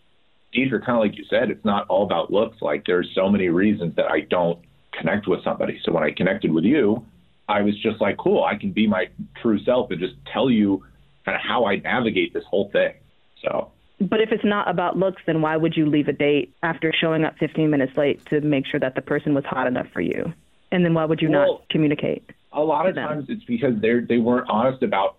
Deidre, 0.54 0.84
kind 0.84 0.98
of 0.98 1.04
like 1.04 1.16
you 1.16 1.24
said, 1.30 1.50
it's 1.50 1.64
not 1.64 1.86
all 1.88 2.02
about 2.02 2.32
looks. 2.32 2.60
Like 2.60 2.84
there's 2.86 3.10
so 3.14 3.30
many 3.30 3.48
reasons 3.48 3.94
that 3.96 4.10
I 4.10 4.20
don't 4.20 4.58
connect 4.98 5.26
with 5.28 5.42
somebody. 5.44 5.80
So 5.84 5.92
when 5.92 6.02
I 6.02 6.10
connected 6.10 6.52
with 6.52 6.64
you, 6.64 7.04
I 7.48 7.62
was 7.62 7.78
just 7.80 8.00
like, 8.00 8.16
cool, 8.16 8.44
I 8.44 8.56
can 8.56 8.72
be 8.72 8.86
my 8.86 9.08
true 9.40 9.62
self 9.64 9.90
and 9.90 10.00
just 10.00 10.14
tell 10.32 10.50
you 10.50 10.84
kind 11.24 11.36
of 11.36 11.42
how 11.42 11.64
I 11.66 11.76
navigate 11.76 12.34
this 12.34 12.44
whole 12.48 12.70
thing. 12.72 12.94
So 13.42 13.70
But 14.00 14.20
if 14.20 14.32
it's 14.32 14.44
not 14.44 14.68
about 14.68 14.96
looks, 14.98 15.22
then 15.26 15.42
why 15.42 15.56
would 15.56 15.76
you 15.76 15.86
leave 15.86 16.08
a 16.08 16.12
date 16.12 16.54
after 16.62 16.92
showing 16.92 17.24
up 17.24 17.36
15 17.38 17.70
minutes 17.70 17.96
late 17.96 18.24
to 18.26 18.40
make 18.40 18.66
sure 18.66 18.80
that 18.80 18.94
the 18.94 19.02
person 19.02 19.34
was 19.34 19.44
hot 19.44 19.66
enough 19.66 19.86
for 19.92 20.00
you? 20.00 20.32
And 20.72 20.84
then 20.84 20.94
why 20.94 21.04
would 21.04 21.22
you 21.22 21.30
Well- 21.30 21.52
not 21.52 21.68
communicate? 21.70 22.28
a 22.52 22.64
lot 22.64 22.86
of 22.88 22.94
times 22.94 23.26
it's 23.28 23.44
because 23.44 23.78
they're 23.82 24.00
they 24.00 24.16
weren't 24.16 24.48
honest 24.48 24.82
about 24.82 25.16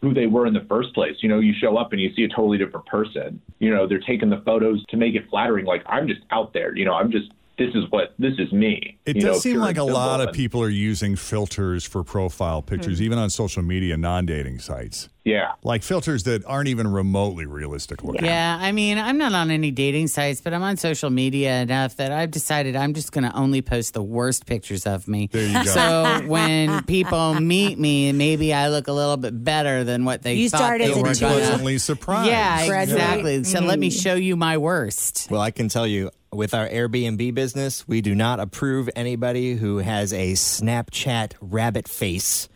who 0.00 0.14
they 0.14 0.26
were 0.26 0.46
in 0.46 0.54
the 0.54 0.64
first 0.70 0.94
place. 0.94 1.16
You 1.20 1.28
know, 1.28 1.38
you 1.38 1.52
show 1.52 1.76
up 1.76 1.92
and 1.92 2.00
you 2.00 2.10
see 2.14 2.24
a 2.24 2.28
totally 2.28 2.56
different 2.56 2.86
person. 2.86 3.40
You 3.58 3.70
know, 3.70 3.86
they're 3.86 3.98
taking 4.00 4.30
the 4.30 4.38
photos 4.38 4.82
to 4.86 4.96
make 4.96 5.14
it 5.14 5.28
flattering. 5.28 5.66
Like 5.66 5.82
I'm 5.86 6.08
just 6.08 6.22
out 6.30 6.54
there. 6.54 6.74
You 6.74 6.86
know, 6.86 6.94
I'm 6.94 7.10
just 7.10 7.30
this 7.58 7.74
is 7.74 7.84
what 7.90 8.14
this 8.18 8.34
is 8.38 8.52
me. 8.52 8.98
It 9.04 9.16
you 9.16 9.22
does 9.22 9.36
know, 9.36 9.40
seem 9.40 9.56
like 9.58 9.76
a 9.76 9.84
lot 9.84 10.20
of 10.20 10.32
people 10.32 10.62
are 10.62 10.68
using 10.68 11.16
filters 11.16 11.84
for 11.84 12.04
profile 12.04 12.62
pictures, 12.62 12.98
hmm. 12.98 13.04
even 13.04 13.18
on 13.18 13.30
social 13.30 13.62
media, 13.62 13.96
non 13.96 14.26
dating 14.26 14.60
sites. 14.60 15.08
Yeah. 15.28 15.52
Like 15.62 15.82
filters 15.82 16.22
that 16.24 16.44
aren't 16.46 16.68
even 16.68 16.88
remotely 16.88 17.44
realistic 17.44 18.02
looking. 18.02 18.24
Yeah, 18.24 18.56
I 18.58 18.72
mean, 18.72 18.96
I'm 18.96 19.18
not 19.18 19.34
on 19.34 19.50
any 19.50 19.70
dating 19.70 20.08
sites, 20.08 20.40
but 20.40 20.54
I'm 20.54 20.62
on 20.62 20.78
social 20.78 21.10
media 21.10 21.60
enough 21.60 21.96
that 21.96 22.12
I've 22.12 22.30
decided 22.30 22.76
I'm 22.76 22.94
just 22.94 23.12
going 23.12 23.24
to 23.24 23.36
only 23.36 23.60
post 23.60 23.92
the 23.92 24.02
worst 24.02 24.46
pictures 24.46 24.86
of 24.86 25.06
me. 25.06 25.28
There 25.30 25.46
you 25.46 25.64
go. 25.64 25.70
So 25.70 26.22
when 26.26 26.82
people 26.84 27.34
meet 27.40 27.78
me, 27.78 28.12
maybe 28.12 28.54
I 28.54 28.68
look 28.68 28.88
a 28.88 28.92
little 28.92 29.18
bit 29.18 29.44
better 29.44 29.84
than 29.84 30.06
what 30.06 30.22
they 30.22 30.34
You 30.34 30.48
thought 30.48 30.58
started 30.58 30.88
they 30.88 30.94
to 30.94 31.02
were 31.02 31.12
do 31.12 31.20
gonna. 31.20 31.34
Pleasantly 31.34 31.78
surprised. 31.78 32.30
Yeah, 32.30 32.66
Graduate. 32.66 32.98
exactly. 32.98 33.44
So 33.44 33.60
let 33.60 33.78
me 33.78 33.90
mm-hmm. 33.90 34.00
show 34.00 34.14
you 34.14 34.34
my 34.34 34.56
worst. 34.56 35.28
Well, 35.30 35.42
I 35.42 35.50
can 35.50 35.68
tell 35.68 35.86
you 35.86 36.10
with 36.32 36.54
our 36.54 36.66
Airbnb 36.66 37.34
business, 37.34 37.86
we 37.86 38.00
do 38.00 38.14
not 38.14 38.40
approve 38.40 38.88
anybody 38.96 39.56
who 39.56 39.78
has 39.78 40.12
a 40.12 40.32
Snapchat 40.32 41.34
rabbit 41.40 41.86
face 41.86 42.48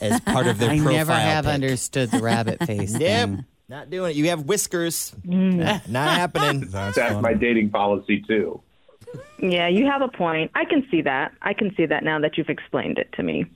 as 0.00 0.20
part 0.20 0.46
of 0.46 0.58
their 0.58 0.70
I 0.72 0.76
profile. 0.78 0.92
never 0.94 1.12
have 1.14 1.44
pic. 1.44 1.54
understood 1.54 2.10
the 2.10 2.20
rabbit 2.22 2.64
face 2.64 2.92
Yep. 3.00 3.28
thing. 3.28 3.44
Not 3.68 3.90
doing 3.90 4.12
it. 4.12 4.16
You 4.16 4.28
have 4.28 4.42
whiskers. 4.44 5.12
Mm. 5.26 5.88
Not 5.88 6.08
happening. 6.10 6.60
That's, 6.70 6.96
That's 6.96 7.20
my 7.20 7.34
dating 7.34 7.70
policy 7.70 8.22
too. 8.26 8.62
Yeah, 9.40 9.68
you 9.68 9.86
have 9.86 10.02
a 10.02 10.08
point. 10.08 10.50
I 10.54 10.64
can 10.64 10.86
see 10.90 11.02
that. 11.02 11.32
I 11.42 11.52
can 11.52 11.74
see 11.76 11.86
that 11.86 12.04
now 12.04 12.20
that 12.20 12.36
you've 12.38 12.48
explained 12.48 12.98
it 12.98 13.12
to 13.14 13.22
me. 13.22 13.46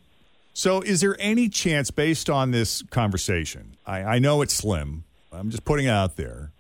So, 0.53 0.81
is 0.81 1.00
there 1.00 1.16
any 1.20 1.48
chance, 1.48 1.90
based 1.92 2.29
on 2.29 2.50
this 2.50 2.83
conversation, 2.90 3.76
I, 3.87 4.03
I 4.03 4.18
know 4.18 4.42
it's 4.42 4.53
slim, 4.55 5.05
I'm 5.33 5.48
just 5.50 5.64
putting 5.64 5.87
it 5.87 5.90
out 5.90 6.16
there, 6.16 6.50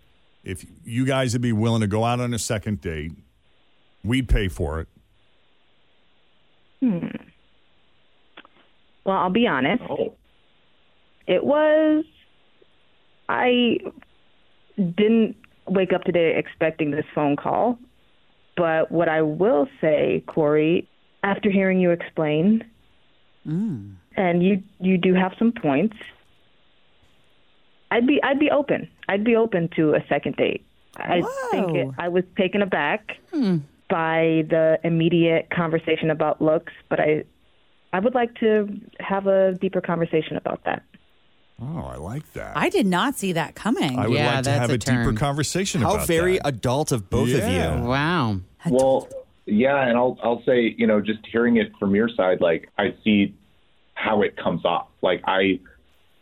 if 0.44 0.64
you 0.84 1.04
guys 1.04 1.32
would 1.32 1.42
be 1.42 1.52
willing 1.52 1.80
to 1.80 1.86
go 1.88 2.04
out 2.04 2.20
on 2.20 2.32
a 2.32 2.38
second 2.38 2.80
date, 2.80 3.12
we'd 4.04 4.28
pay 4.28 4.46
for 4.48 4.78
it. 4.80 4.88
Well, 9.04 9.16
I'll 9.16 9.30
be 9.30 9.46
honest. 9.46 9.82
Oh, 9.88 10.14
It 11.26 11.44
was. 11.44 12.04
I 13.28 13.78
didn't 14.76 15.36
wake 15.66 15.92
up 15.92 16.04
today 16.04 16.34
expecting 16.36 16.90
this 16.90 17.04
phone 17.14 17.36
call, 17.36 17.78
but 18.56 18.90
what 18.90 19.08
I 19.08 19.22
will 19.22 19.68
say, 19.80 20.24
Corey, 20.26 20.88
after 21.22 21.50
hearing 21.50 21.80
you 21.80 21.90
explain, 21.90 22.64
mm. 23.46 23.94
and 24.16 24.42
you 24.42 24.62
you 24.80 24.98
do 24.98 25.14
have 25.14 25.32
some 25.38 25.52
points. 25.52 25.96
I'd 27.92 28.06
be 28.06 28.20
I'd 28.22 28.38
be 28.38 28.50
open. 28.50 28.88
I'd 29.08 29.24
be 29.24 29.36
open 29.36 29.68
to 29.76 29.94
a 29.94 30.04
second 30.08 30.36
date. 30.36 30.64
I 30.96 31.22
think 31.50 31.76
it, 31.76 31.88
I 31.98 32.08
was 32.08 32.24
taken 32.36 32.62
aback 32.62 33.16
hmm. 33.32 33.58
by 33.88 34.44
the 34.50 34.78
immediate 34.84 35.48
conversation 35.50 36.10
about 36.10 36.42
looks, 36.42 36.72
but 36.88 37.00
I 37.00 37.24
I 37.92 37.98
would 38.00 38.14
like 38.14 38.34
to 38.36 38.68
have 39.00 39.26
a 39.26 39.52
deeper 39.60 39.80
conversation 39.80 40.36
about 40.36 40.62
that. 40.64 40.82
Oh, 41.62 41.90
I 41.92 41.96
like 41.96 42.32
that. 42.32 42.56
I 42.56 42.68
did 42.70 42.86
not 42.86 43.16
see 43.16 43.32
that 43.32 43.54
coming. 43.54 43.98
I 43.98 44.06
would 44.08 44.16
Yeah, 44.16 44.34
like 44.36 44.44
to 44.44 44.50
have 44.50 44.70
a 44.70 44.74
a, 44.74 44.78
deeper 44.78 45.12
conversation 45.12 45.82
How 45.82 45.96
about 45.96 46.06
very 46.06 46.38
that. 46.38 46.46
adult 46.46 46.90
of 46.92 47.10
both 47.10 47.28
Yeah. 47.28 47.38
of 47.74 47.80
you. 47.82 47.86
Wow. 47.88 48.40
Well, 48.70 49.08
yeah, 49.46 49.86
and 49.86 49.96
I'll 49.98 50.18
I'll 50.22 50.42
say, 50.44 50.74
you 50.78 50.86
know, 50.86 51.00
just 51.00 51.20
hearing 51.30 51.56
it 51.56 51.72
from 51.78 51.94
your 51.94 52.08
side, 52.08 52.40
like 52.40 52.68
I 52.78 52.94
see 53.04 53.34
how 53.94 54.22
it 54.22 54.36
comes 54.36 54.64
off. 54.64 54.86
Like 55.02 55.22
I 55.26 55.60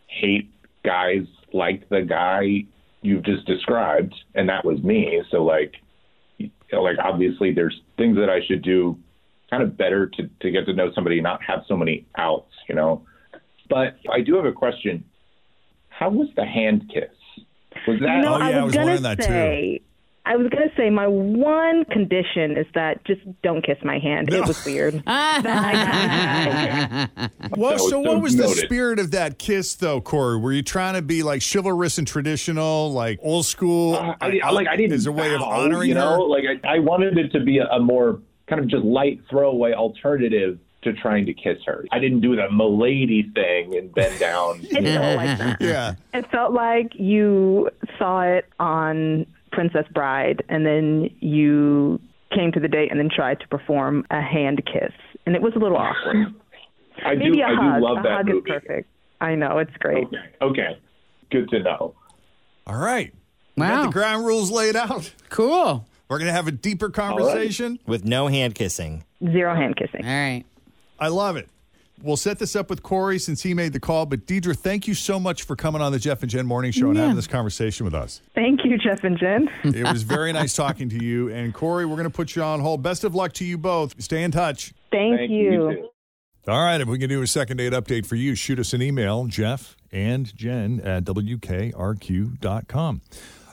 hate 0.07 0.49
guys 0.83 1.25
like 1.53 1.87
the 1.89 2.01
guy 2.01 2.65
you've 3.01 3.23
just 3.23 3.45
described, 3.45 4.13
and 4.35 4.49
that 4.49 4.65
was 4.65 4.81
me. 4.83 5.21
So 5.31 5.43
like, 5.45 5.75
like 6.73 6.97
obviously 7.01 7.53
there's 7.53 7.79
things 7.97 8.17
that 8.17 8.29
I 8.29 8.41
should 8.45 8.61
do 8.61 8.97
kind 9.49 9.63
of 9.63 9.75
better 9.77 10.07
to 10.07 10.29
to 10.41 10.51
get 10.51 10.65
to 10.65 10.73
know 10.73 10.91
somebody, 10.93 11.21
not 11.21 11.41
have 11.43 11.63
so 11.67 11.75
many 11.77 12.05
outs, 12.17 12.51
you 12.67 12.75
know. 12.75 13.05
But 13.69 13.97
I 14.11 14.21
do 14.21 14.35
have 14.35 14.45
a 14.45 14.51
question. 14.51 15.03
How 15.89 16.09
was 16.09 16.27
the 16.35 16.45
hand 16.45 16.89
kiss? 16.93 17.09
Was 17.87 17.99
that 17.99 18.21
no, 18.23 18.35
Oh, 18.35 18.37
yeah, 18.37 18.43
I 18.43 18.51
I 18.51 18.55
was, 18.57 18.65
was 18.65 18.73
gonna 18.75 18.85
wondering 18.93 19.03
that, 19.03 19.17
too. 19.17 19.23
say. 19.23 19.81
I 20.25 20.35
was 20.35 20.47
gonna 20.49 20.71
say 20.77 20.89
my 20.91 21.07
one 21.07 21.85
condition 21.85 22.55
is 22.57 22.67
that 22.75 23.03
just 23.05 23.21
don't 23.41 23.65
kiss 23.65 23.77
my 23.83 23.97
hand. 23.99 24.31
It 24.31 24.45
was 24.45 24.63
weird. 24.65 25.01
Well, 27.57 27.77
So- 27.79 27.85
so 27.85 27.89
so 27.89 27.99
what 27.99 28.21
was 28.21 28.35
the 28.35 28.47
spirit 28.47 28.99
of 28.99 29.11
that 29.11 29.39
kiss, 29.39 29.75
though, 29.75 30.01
Corey? 30.01 30.37
Were 30.37 30.51
you 30.53 30.61
trying 30.61 30.93
to 30.95 31.01
be 31.01 31.23
like 31.23 31.41
chivalrous 31.41 31.97
and 31.97 32.07
traditional, 32.07 32.91
like 32.91 33.19
old 33.23 33.45
school? 33.45 33.95
Uh, 33.95 34.15
I, 34.21 34.39
I- 34.43 34.51
like 34.51 34.67
I 34.67 34.75
didn't 34.75 34.93
As 34.93 35.05
a 35.07 35.11
way 35.11 35.33
of 35.33 35.41
honoring 35.41 35.89
you 35.89 35.95
know, 35.95 36.11
her? 36.11 36.23
like 36.23 36.43
I, 36.63 36.75
I 36.75 36.79
wanted 36.79 37.17
it 37.17 37.31
to 37.31 37.39
be 37.39 37.57
a, 37.59 37.67
a 37.67 37.79
more 37.79 38.21
kind 38.49 38.61
of 38.61 38.67
just 38.67 38.83
light 38.83 39.19
throwaway 39.29 39.73
alternative 39.73 40.59
to 40.81 40.93
trying 40.93 41.25
to 41.25 41.33
kiss 41.33 41.57
her. 41.65 41.85
I 41.91 41.99
didn't 41.99 42.21
do 42.21 42.35
the 42.35 42.49
milady 42.51 43.29
thing 43.35 43.75
and 43.75 43.93
bend 43.93 44.19
down. 44.19 44.61
It 44.63 44.83
felt 44.83 45.17
like 45.17 45.37
that. 45.37 45.57
Yeah. 45.61 45.95
It 46.13 46.29
felt 46.31 46.53
like 46.53 46.93
you 46.95 47.69
saw 47.97 48.21
it 48.21 48.45
on 48.59 49.25
Princess 49.51 49.85
Bride, 49.93 50.43
and 50.47 50.65
then 50.65 51.09
you 51.19 51.99
came 52.33 52.51
to 52.53 52.59
the 52.59 52.67
date 52.67 52.91
and 52.91 52.99
then 52.99 53.09
tried 53.13 53.39
to 53.41 53.47
perform 53.49 54.05
a 54.11 54.21
hand 54.21 54.61
kiss, 54.65 54.93
and 55.25 55.35
it 55.35 55.41
was 55.41 55.53
a 55.55 55.59
little 55.59 55.77
awkward. 55.77 56.33
I 57.03 57.15
Maybe 57.15 57.37
do. 57.37 57.41
a 57.41 57.45
I 57.45 57.55
hug. 57.55 57.79
do 57.79 57.85
love 57.85 57.97
a 57.99 58.01
that 58.03 58.11
hug 58.17 58.25
movie. 58.27 58.37
is 58.39 58.43
perfect. 58.61 58.89
I 59.21 59.35
know 59.35 59.57
it's 59.57 59.75
great. 59.79 60.05
Okay. 60.05 60.17
Okay. 60.41 60.79
Good 61.31 61.49
to 61.49 61.59
know. 61.59 61.93
All 62.67 62.77
right. 62.77 63.13
We 63.57 63.63
got 63.63 63.71
Wow. 63.71 63.85
the 63.87 63.91
ground 63.91 64.25
rules 64.25 64.49
laid 64.51 64.75
out. 64.77 65.11
Cool. 65.29 65.85
We're 66.09 66.17
going 66.17 66.27
to 66.27 66.33
have 66.33 66.47
a 66.47 66.51
deeper 66.51 66.89
conversation. 66.89 67.79
With 67.85 68.03
no 68.03 68.27
hand 68.27 68.55
kissing. 68.55 69.03
Zero 69.23 69.55
hand 69.55 69.75
kissing. 69.77 70.03
All 70.05 70.11
right. 70.11 70.43
I 70.99 71.07
love 71.09 71.37
it. 71.37 71.47
we'll 72.01 72.17
set 72.17 72.39
this 72.39 72.55
up 72.55 72.69
with 72.69 72.81
Corey 72.81 73.19
since 73.19 73.43
he 73.43 73.53
made 73.53 73.73
the 73.73 73.79
call. 73.79 74.05
But 74.05 74.25
Deidre, 74.25 74.55
thank 74.57 74.87
you 74.87 74.93
so 74.93 75.19
much 75.19 75.43
for 75.43 75.55
coming 75.55 75.81
on 75.81 75.91
the 75.91 75.99
Jeff 75.99 76.21
and 76.23 76.31
Jen 76.31 76.45
Morning 76.45 76.71
Show 76.71 76.87
and 76.87 76.95
Yeah. 76.95 77.01
having 77.03 77.15
this 77.17 77.27
conversation 77.27 77.83
with 77.83 77.93
us. 77.93 78.21
Thank 78.35 78.61
you, 78.65 78.77
Jeff 78.77 79.03
and 79.03 79.17
Jen. 79.19 79.49
It 79.75 79.83
was 79.83 80.03
very 80.03 80.31
nice 80.33 80.53
talking 80.55 80.89
to 80.89 81.03
you. 81.03 81.29
And 81.29 81.53
Corey, 81.53 81.85
we're 81.85 81.95
going 81.95 82.05
to 82.05 82.09
put 82.09 82.35
you 82.35 82.41
on 82.43 82.59
hold. 82.61 82.81
Best 82.81 83.03
of 83.03 83.13
luck 83.15 83.33
to 83.33 83.45
you 83.45 83.57
both. 83.57 84.01
Stay 84.01 84.23
in 84.23 84.31
touch. 84.31 84.73
Thank, 84.91 85.17
Thank 85.17 85.29
you, 85.31 85.69
you. 85.71 85.89
All 86.47 86.63
right, 86.63 86.81
if 86.81 86.87
we 86.87 86.97
can 86.97 87.09
do 87.09 87.21
a 87.21 87.27
second 87.27 87.57
date 87.57 87.73
update 87.73 88.05
for 88.07 88.15
you, 88.15 88.33
shoot 88.33 88.57
us 88.59 88.73
an 88.73 88.81
email, 88.81 89.25
Jeff 89.25 89.75
and 89.91 90.33
Jen 90.35 90.79
at 90.83 91.03
WKRQ.com. 91.03 93.01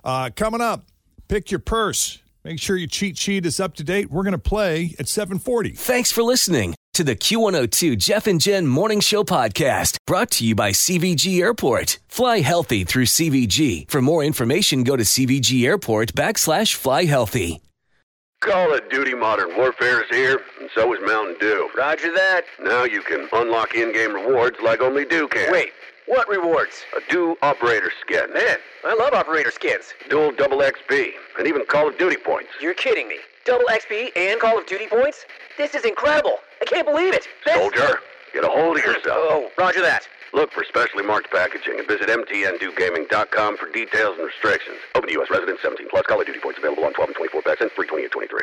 Uh, 0.05 0.31
coming 0.35 0.61
up, 0.61 0.85
pick 1.29 1.51
your 1.51 1.61
purse. 1.61 2.23
Make 2.47 2.61
sure 2.61 2.77
your 2.77 2.87
cheat 2.87 3.19
sheet 3.19 3.45
is 3.45 3.59
up 3.59 3.75
to 3.75 3.83
date. 3.83 4.09
We're 4.09 4.23
going 4.23 4.31
to 4.31 4.39
play 4.39 4.95
at 5.01 5.09
740. 5.09 5.71
Thanks 5.71 6.13
for 6.13 6.23
listening 6.23 6.77
to 6.95 7.03
the 7.03 7.17
Q102 7.17 7.99
Jeff 7.99 8.29
and 8.29 8.41
Jen 8.41 8.69
Morning 8.69 9.01
Show 9.01 9.25
podcast 9.25 9.97
brought 10.07 10.31
to 10.31 10.47
you 10.47 10.55
by 10.55 10.71
CVG 10.71 11.41
Airport. 11.41 11.99
Fly 12.07 12.43
healthy 12.43 12.85
through 12.85 13.07
CVG. 13.07 13.91
For 13.91 14.01
more 14.01 14.23
information, 14.23 14.85
go 14.85 14.95
to 14.97 15.03
CVG 15.03 15.67
Airport 15.67 16.13
backslash 16.13 16.77
fly 16.77 17.07
healthy. 17.07 17.63
Call 18.43 18.73
of 18.73 18.89
Duty 18.91 19.15
Modern 19.15 19.57
Warfare 19.57 20.05
is 20.05 20.09
here, 20.11 20.41
and 20.61 20.71
so 20.73 20.95
is 20.95 21.01
Mountain 21.05 21.39
Dew. 21.41 21.69
Roger 21.77 22.13
that. 22.13 22.43
Now 22.63 22.85
you 22.85 23.03
can 23.03 23.29
unlock 23.33 23.75
in-game 23.75 24.15
rewards 24.15 24.59
like 24.63 24.81
only 24.81 25.05
Dew 25.05 25.27
can. 25.27 25.51
Wait, 25.51 25.73
what 26.07 26.29
rewards? 26.29 26.85
A 26.97 27.13
Dew 27.13 27.37
Operator 27.43 27.93
Skin. 28.01 28.33
Man, 28.33 28.59
I 28.85 28.95
love 28.95 29.13
operator 29.13 29.51
skins. 29.51 29.93
Dual 30.09 30.33
double 30.33 30.59
XP, 30.59 31.11
and 31.39 31.47
even 31.47 31.65
Call 31.67 31.89
of 31.89 31.99
Duty 31.99 32.17
points. 32.17 32.51
You're 32.61 32.75
kidding 32.75 33.09
me. 33.09 33.17
Double 33.45 33.67
XP 33.67 34.17
and 34.17 34.41
Call 34.41 34.59
of 34.59 34.67
Duty 34.67 34.87
points? 34.87 35.25
This 35.59 35.75
is 35.75 35.85
incredible. 35.85 36.39
I 36.61 36.65
can't 36.65 36.87
believe 36.87 37.15
it. 37.15 37.29
This- 37.45 37.55
Soldier, 37.55 38.01
get 38.33 38.45
a 38.45 38.49
hold 38.49 38.79
of 38.79 38.85
oh, 38.85 38.91
yourself. 38.91 39.05
Oh, 39.07 39.51
roger 39.59 39.83
that. 39.83 40.09
Look 40.33 40.53
for 40.53 40.65
specially 40.65 41.05
marked 41.05 41.31
packaging 41.31 41.79
and 41.79 41.87
visit 41.87 42.09
mtndewgaming.com 42.09 43.57
for 43.57 43.71
details 43.71 44.17
and 44.19 44.27
restrictions. 44.27 44.79
Open 44.95 45.09
to 45.09 45.15
U.S. 45.15 45.31
residents 45.31 45.63
17 45.63 45.89
plus. 45.89 46.05
Call 46.07 46.21
of 46.21 46.27
Duty 46.27 46.41
points 46.41 46.59
available 46.59 46.85
on 46.85 46.93
12 46.93 47.09
and 47.11 47.17
24 47.17 47.43
packs 47.43 47.61
and 47.61 47.71
free 47.73 47.87
20 47.87 48.05
and 48.05 48.13
23. 48.13 48.41